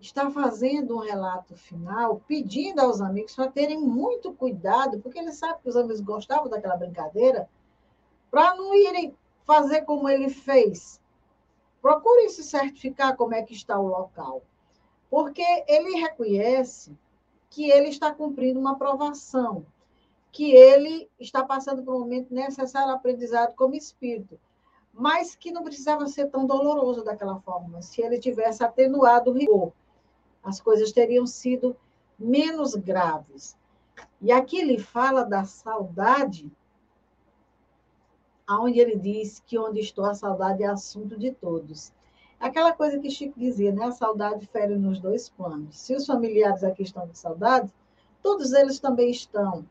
[0.00, 5.60] está fazendo um relato final, pedindo aos amigos para terem muito cuidado, porque ele sabe
[5.62, 7.48] que os amigos gostavam daquela brincadeira,
[8.30, 11.00] para não irem fazer como ele fez.
[11.82, 14.42] Procurem se certificar como é que está o local,
[15.10, 16.96] porque ele reconhece
[17.50, 19.64] que ele está cumprindo uma aprovação,
[20.30, 24.38] que ele está passando por um momento necessário aprendizado como espírito,
[24.92, 29.72] mas que não precisava ser tão doloroso daquela forma, se ele tivesse atenuado o rigor
[30.48, 31.76] as coisas teriam sido
[32.18, 33.56] menos graves.
[34.20, 36.50] E aqui ele fala da saudade,
[38.46, 41.92] aonde ele diz que onde estou a saudade é assunto de todos.
[42.40, 43.84] Aquela coisa que Chico dizia, né?
[43.84, 45.78] A saudade fere nos dois planos.
[45.78, 47.70] Se os familiares aqui estão com saudade,
[48.22, 49.66] todos eles também estão.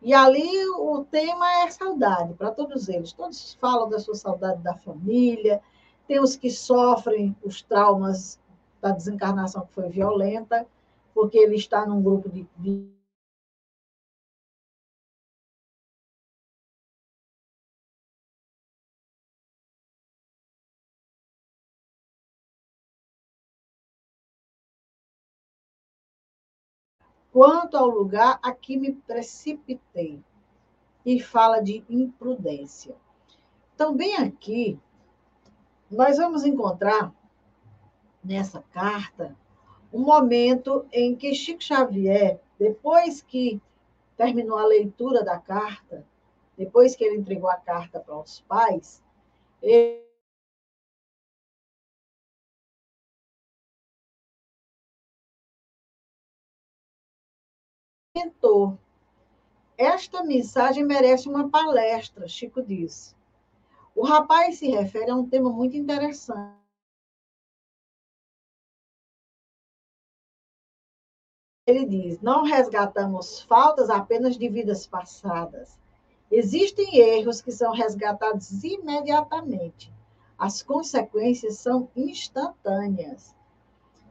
[0.00, 3.12] E ali o tema é saudade para todos eles.
[3.12, 5.60] Todos falam da sua saudade da família,
[6.06, 8.38] tem os que sofrem os traumas
[8.84, 10.66] da desencarnação que foi violenta,
[11.14, 12.92] porque ele está num grupo de, de
[27.32, 30.22] quanto ao lugar a que me precipitei.
[31.06, 32.94] E fala de imprudência.
[33.76, 34.78] Também aqui,
[35.90, 37.12] nós vamos encontrar
[38.24, 39.36] nessa carta
[39.94, 43.62] um momento em que Chico Xavier, depois que
[44.16, 46.04] terminou a leitura da carta,
[46.58, 49.00] depois que ele entregou a carta para os pais,
[49.62, 50.02] ele.
[59.76, 63.14] Esta mensagem merece uma palestra, Chico disse.
[63.94, 66.63] O rapaz se refere a um tema muito interessante.
[71.66, 75.78] Ele diz: não resgatamos faltas apenas de vidas passadas.
[76.30, 79.92] Existem erros que são resgatados imediatamente.
[80.38, 83.34] As consequências são instantâneas.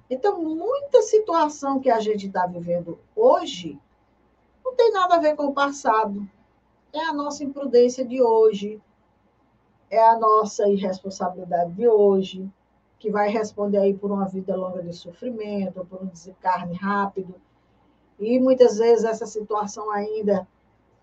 [0.10, 3.80] Então, muita situação que a gente está vivendo hoje
[4.64, 6.28] não tem nada a ver com o passado.
[6.91, 8.82] É a nossa imprudência de hoje,
[9.89, 12.49] é a nossa irresponsabilidade de hoje,
[13.04, 17.36] que vai responder aí por uma vida longa de sofrimento, por um desencarne rápido.
[18.18, 20.47] E muitas vezes essa situação ainda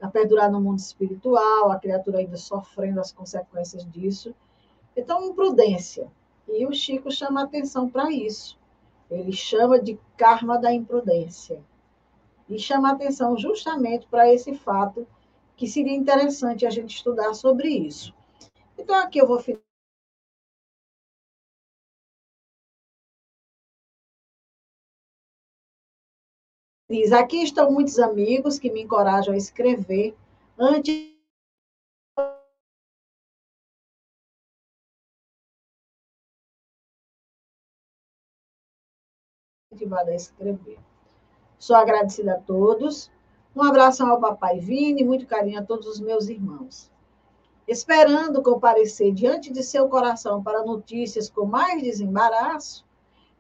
[0.01, 4.35] a perdurar no mundo espiritual, a criatura ainda sofrendo as consequências disso.
[4.97, 6.11] Então, imprudência.
[6.49, 8.59] E o Chico chama atenção para isso.
[9.11, 11.61] Ele chama de karma da imprudência
[12.49, 15.07] e chama atenção justamente para esse fato
[15.55, 18.15] que seria interessante a gente estudar sobre isso.
[18.79, 19.39] Então, aqui eu vou
[26.91, 30.13] Diz, aqui estão muitos amigos que me encorajam a escrever
[30.59, 31.15] antes
[39.73, 40.81] a escrever.
[41.61, 43.09] Sou agradecida a todos.
[43.55, 46.91] Um abraço ao papai Vini, muito carinho a todos os meus irmãos.
[47.69, 52.85] Esperando comparecer diante de seu coração para notícias com mais desembaraço,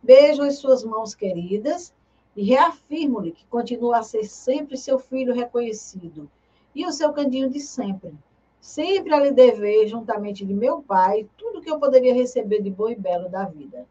[0.00, 1.92] beijo as suas mãos queridas
[2.36, 6.30] e reafirmo-lhe que continua a ser sempre seu filho reconhecido
[6.74, 8.14] e o seu candinho de sempre.
[8.60, 12.88] Sempre a lhe dever, juntamente de meu pai, tudo que eu poderia receber de bom
[12.88, 13.86] e belo da vida.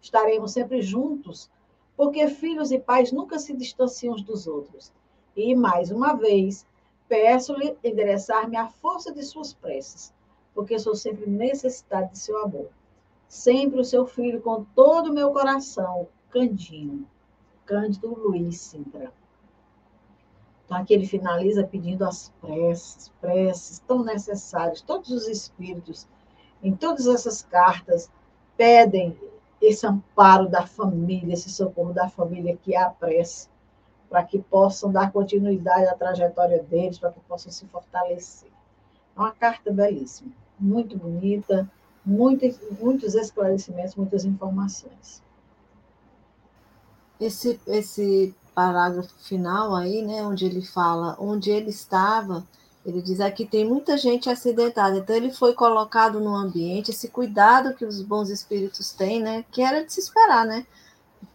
[0.00, 1.50] Estaremos sempre juntos
[1.96, 4.90] porque filhos e pais nunca se distanciam uns dos outros.
[5.36, 6.66] E, mais uma vez,
[7.06, 10.10] peço-lhe endereçar-me à força de suas preces,
[10.54, 12.68] porque sou sempre necessitado de seu amor.
[13.28, 17.06] Sempre o seu filho, com todo o meu coração, Candinho.
[17.70, 19.12] Cândido Luiz Sintra.
[20.64, 24.80] Então, aqui ele finaliza pedindo as preces, preces tão necessárias.
[24.80, 26.04] Todos os espíritos,
[26.64, 28.10] em todas essas cartas,
[28.56, 29.16] pedem
[29.62, 33.48] esse amparo da família, esse socorro da família que é a prece,
[34.08, 38.50] para que possam dar continuidade à trajetória deles, para que possam se fortalecer.
[39.16, 41.70] É uma carta belíssima, muito bonita,
[42.04, 42.44] muito,
[42.80, 45.22] muitos esclarecimentos, muitas informações.
[47.20, 52.44] Esse, esse parágrafo final aí, né, onde ele fala onde ele estava,
[52.84, 57.74] ele diz aqui tem muita gente acidentada, então ele foi colocado no ambiente, esse cuidado
[57.74, 59.44] que os bons espíritos têm, né?
[59.50, 60.66] Que era de se esperar, né?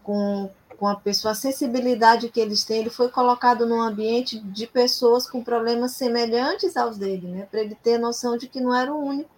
[0.04, 4.66] Com, com a pessoa, a sensibilidade que eles têm, ele foi colocado num ambiente de
[4.66, 7.48] pessoas com problemas semelhantes aos dele, né?
[7.50, 9.30] Para ele ter noção de que não era o único,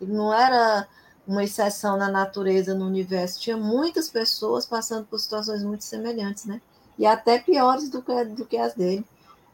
[0.00, 0.88] ele não era
[1.26, 6.60] uma exceção na natureza, no universo, tinha muitas pessoas passando por situações muito semelhantes, né?
[6.98, 9.04] E até piores do que, do que as dele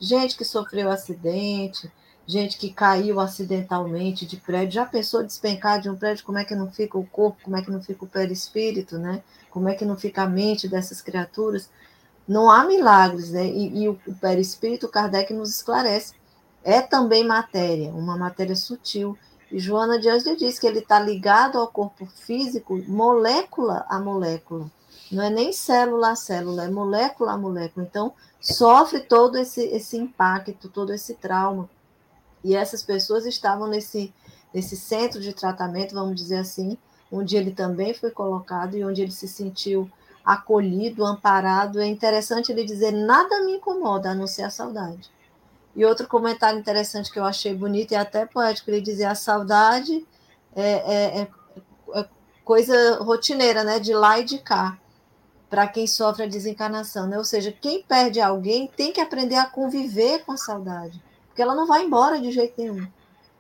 [0.03, 1.91] gente que sofreu acidente,
[2.27, 4.75] gente que caiu acidentalmente de prédio.
[4.75, 6.25] Já pensou despencar de um prédio?
[6.25, 7.45] Como é que não fica o corpo?
[7.45, 9.23] Como é que não fica o perispírito, né?
[9.49, 11.71] Como é que não fica a mente dessas criaturas?
[12.27, 13.47] Não há milagres, né?
[13.47, 16.15] E, e o, o perispírito, Kardec nos esclarece,
[16.65, 19.17] é também matéria, uma matéria sutil.
[19.59, 24.71] Joana de Anjos diz que ele está ligado ao corpo físico, molécula a molécula.
[25.11, 27.87] Não é nem célula a célula, é molécula a molécula.
[27.87, 31.69] Então, sofre todo esse, esse impacto, todo esse trauma.
[32.43, 34.13] E essas pessoas estavam nesse,
[34.55, 36.79] nesse centro de tratamento, vamos dizer assim,
[37.11, 39.91] onde ele também foi colocado e onde ele se sentiu
[40.25, 41.79] acolhido, amparado.
[41.79, 45.11] É interessante ele dizer: nada me incomoda a não ser a saudade.
[45.75, 50.07] E outro comentário interessante que eu achei bonito e até poético, ele dizer: a saudade
[50.55, 51.29] é, é, é,
[52.01, 52.09] é
[52.45, 53.79] coisa rotineira, né?
[53.79, 54.79] De lá e de cá
[55.53, 57.19] para quem sofre a desencarnação, né?
[57.19, 61.55] Ou seja, quem perde alguém tem que aprender a conviver com a saudade, porque ela
[61.55, 62.87] não vai embora de jeito nenhum.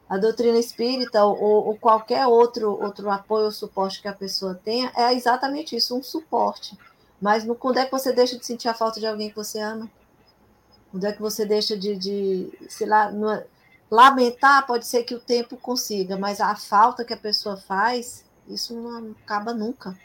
[0.06, 4.92] A doutrina espírita ou, ou qualquer outro outro apoio ou suporte que a pessoa tenha
[4.94, 6.76] é exatamente isso, um suporte,
[7.18, 9.58] Mas no, quando é que você deixa de sentir a falta de alguém que você
[9.58, 9.90] ama?
[10.92, 13.42] Quando é que você deixa de, de sei lá, no,
[13.90, 14.66] lamentar?
[14.66, 19.12] Pode ser que o tempo consiga, mas a falta que a pessoa faz, isso não
[19.24, 19.98] acaba nunca.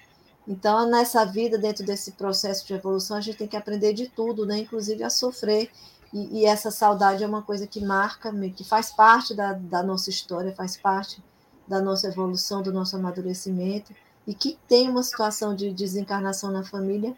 [0.47, 4.45] Então, nessa vida, dentro desse processo de evolução, a gente tem que aprender de tudo,
[4.45, 4.59] né?
[4.59, 5.69] inclusive a sofrer.
[6.13, 10.09] E, e essa saudade é uma coisa que marca, que faz parte da, da nossa
[10.09, 11.21] história, faz parte
[11.67, 13.93] da nossa evolução, do nosso amadurecimento,
[14.25, 17.13] e que tem uma situação de desencarnação na família,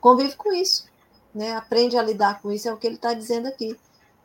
[0.00, 0.86] convive com isso,
[1.34, 1.54] né?
[1.56, 3.76] aprende a lidar com isso, é o que ele está dizendo aqui.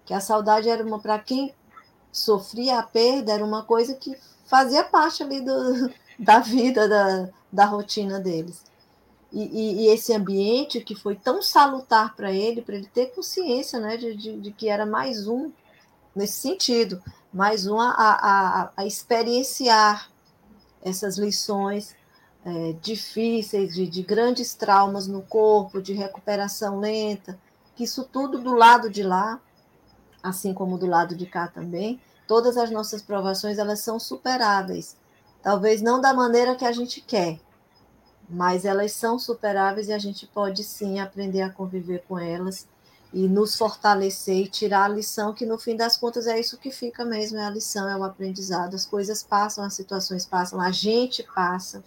[0.05, 1.53] Que a saudade era uma, para quem
[2.12, 7.66] sofria a perda, era uma coisa que fazia parte ali do, da vida, da, da
[7.66, 8.64] rotina deles.
[9.32, 13.78] E, e, e, esse ambiente que foi tão salutar para ele, para ele ter consciência
[13.78, 15.51] né, de, de, de, que era mais um,
[16.16, 17.03] nesse sentido,
[17.34, 20.10] mais um a, a, a experienciar
[20.82, 21.97] essas lições
[22.48, 27.38] é, difíceis, de, de grandes traumas no corpo, de recuperação lenta,
[27.76, 29.39] que isso tudo do lado de lá,
[30.24, 34.95] assim como do lado de cá também, todas as nossas provações elas são superáveis
[35.48, 37.39] Talvez não da maneira que a gente quer,
[38.28, 42.68] mas elas são superáveis e a gente pode sim aprender a conviver com elas
[43.14, 46.70] e nos fortalecer e tirar a lição, que no fim das contas é isso que
[46.70, 48.76] fica mesmo, é a lição, é o aprendizado.
[48.76, 51.82] As coisas passam, as situações passam, a gente passa,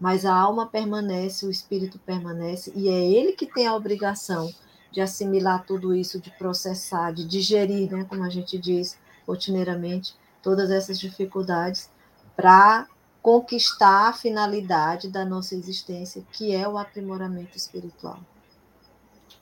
[0.00, 4.52] mas a alma permanece, o espírito permanece, e é ele que tem a obrigação
[4.92, 10.70] de assimilar tudo isso, de processar, de digerir, né, como a gente diz rotineiramente, todas
[10.70, 11.90] essas dificuldades
[12.36, 12.86] para
[13.20, 18.20] conquistar a finalidade da nossa existência, que é o aprimoramento espiritual.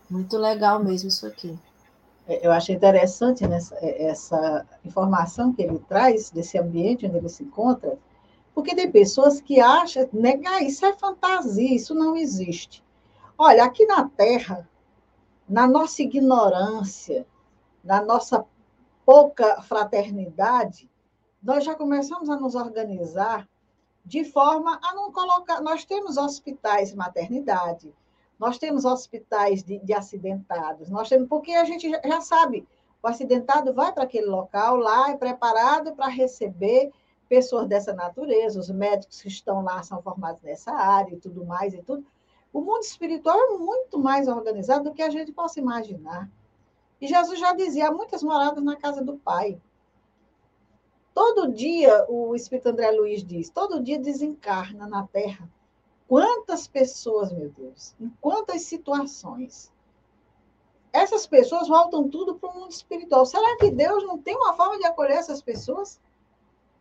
[0.08, 1.58] Muito legal mesmo isso aqui.
[2.26, 7.42] É, eu achei interessante é, essa informação que ele traz desse ambiente onde ele se
[7.42, 7.98] encontra,
[8.54, 12.84] porque tem pessoas que acham, negar isso é fantasia, isso não existe.
[13.36, 14.68] Olha, aqui na Terra,
[15.48, 17.26] na nossa ignorância,
[17.82, 18.44] na nossa
[19.04, 20.88] pouca fraternidade,
[21.42, 23.46] nós já começamos a nos organizar
[24.04, 25.60] de forma a não colocar.
[25.60, 27.92] Nós temos hospitais de maternidade,
[28.38, 32.66] nós temos hospitais de, de acidentados, nós temos, porque a gente já sabe,
[33.02, 36.92] o acidentado vai para aquele local, lá é preparado para receber
[37.28, 41.74] pessoas dessa natureza, os médicos que estão lá são formados nessa área e tudo mais
[41.74, 42.04] e tudo.
[42.52, 46.30] O mundo espiritual é muito mais organizado do que a gente possa imaginar.
[47.00, 49.60] E Jesus já dizia: há muitas moradas na casa do Pai.
[51.12, 55.48] Todo dia, o Espírito André Luiz diz, todo dia desencarna na Terra.
[56.08, 59.72] Quantas pessoas, meu Deus, em quantas situações.
[60.92, 63.26] Essas pessoas voltam tudo para o mundo espiritual.
[63.26, 66.00] Será que Deus não tem uma forma de acolher essas pessoas?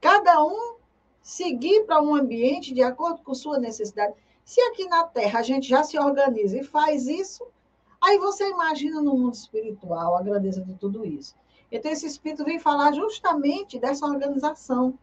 [0.04, 0.76] Cada um
[1.22, 4.14] seguir para um ambiente de acordo com sua necessidade.
[4.44, 7.48] Se aqui na Terra a gente já se organiza e faz isso,
[8.02, 11.38] aí você imagina no mundo espiritual a grandeza de tudo isso.
[11.72, 15.00] Então, esse espírito vem falar justamente dessa organização.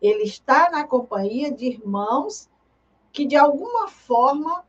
[0.00, 2.48] Ele está na companhia de irmãos
[3.10, 4.64] que, de alguma forma,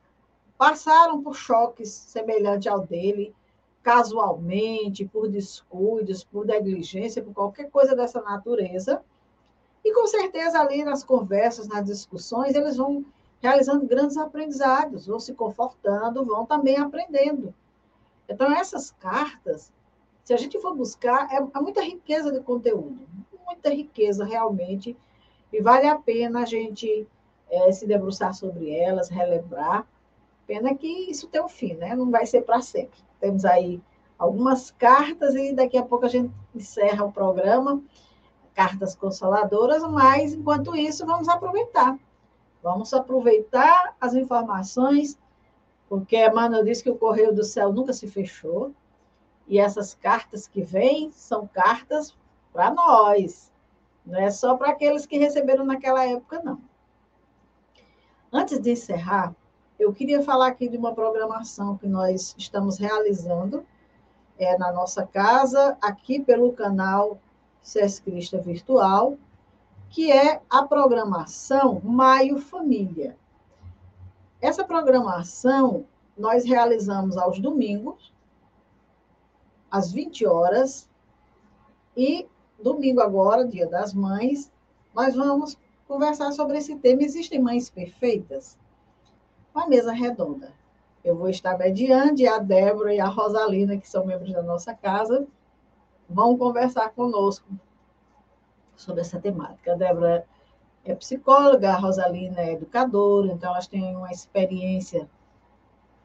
[0.58, 3.32] passaram por choques semelhantes ao dele,
[3.84, 9.06] casualmente, por descuidos, por negligência, por qualquer coisa dessa natureza.
[9.86, 13.06] E, com certeza, ali nas conversas, nas discussões, eles vão
[13.40, 17.54] realizando grandes aprendizados, vão se confortando, vão também aprendendo.
[18.28, 19.72] Então, essas cartas
[20.26, 23.08] se a gente for buscar, é, é muita riqueza de conteúdo,
[23.46, 24.98] muita riqueza realmente,
[25.54, 27.08] e vale a pena a gente
[27.48, 29.88] é, se debruçar sobre elas, relembrar.
[30.48, 31.96] Pena que isso tem um fim, né?
[31.96, 32.98] Não vai ser para sempre.
[33.20, 33.80] Temos aí
[34.18, 37.84] algumas cartas e daqui a pouco a gente encerra o programa,
[38.56, 42.00] cartas consoladoras, mas enquanto isso, vamos aproveitar.
[42.64, 45.20] Vamos aproveitar as informações,
[45.88, 48.74] porque Emmanuel disse que o correio do céu nunca se fechou.
[49.48, 52.18] E essas cartas que vêm são cartas
[52.52, 53.52] para nós,
[54.04, 56.60] não é só para aqueles que receberam naquela época, não.
[58.32, 59.36] Antes de encerrar,
[59.78, 63.66] eu queria falar aqui de uma programação que nós estamos realizando
[64.40, 67.20] é, na nossa casa, aqui pelo canal
[67.66, 69.18] Sescrista Virtual,
[69.90, 73.18] que é a programação Maio Família.
[74.40, 75.86] Essa programação
[76.16, 78.14] nós realizamos aos domingos,
[79.70, 80.88] às 20 horas.
[81.98, 82.28] E
[82.62, 84.52] domingo agora, Dia das Mães,
[84.94, 85.58] nós vamos
[85.88, 87.02] conversar sobre esse tema.
[87.02, 88.56] Existem mães perfeitas?
[89.56, 90.54] Uma mesa redonda.
[91.04, 94.74] Eu vou estar mediando e a Débora e a Rosalina, que são membros da nossa
[94.76, 95.28] casa,
[96.10, 97.48] vão conversar conosco
[98.76, 99.74] sobre essa temática.
[99.74, 100.26] A Débora
[100.84, 105.10] é psicóloga, a Rosalina é educadora, então elas têm uma experiência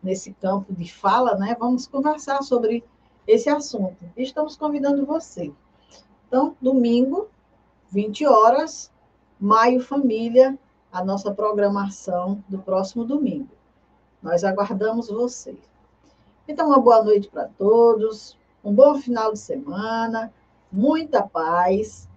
[0.03, 1.55] nesse campo de fala, né?
[1.59, 2.82] Vamos conversar sobre
[3.26, 3.96] esse assunto.
[4.16, 5.53] Estamos convidando você.
[6.26, 7.28] Então, domingo,
[7.90, 8.90] 20 horas,
[9.38, 10.59] Maio Família,
[10.92, 13.51] a nossa programação do próximo domingo.
[14.22, 15.57] Nós aguardamos você.
[16.48, 20.32] Então, uma boa noite para todos, um bom final de semana,
[20.70, 22.08] muita paz.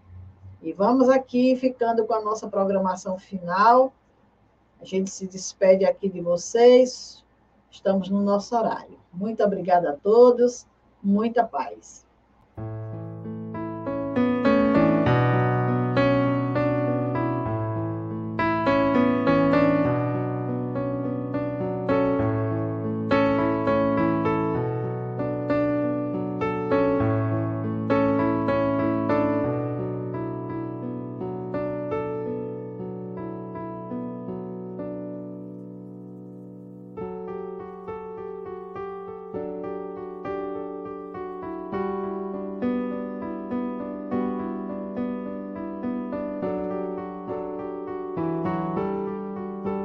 [0.62, 3.94] E vamos aqui ficando com a nossa programação final.
[4.80, 7.24] A gente se despede aqui de vocês.
[7.70, 8.98] Estamos no nosso horário.
[9.12, 10.66] Muito obrigada a todos.
[11.02, 12.06] Muita paz.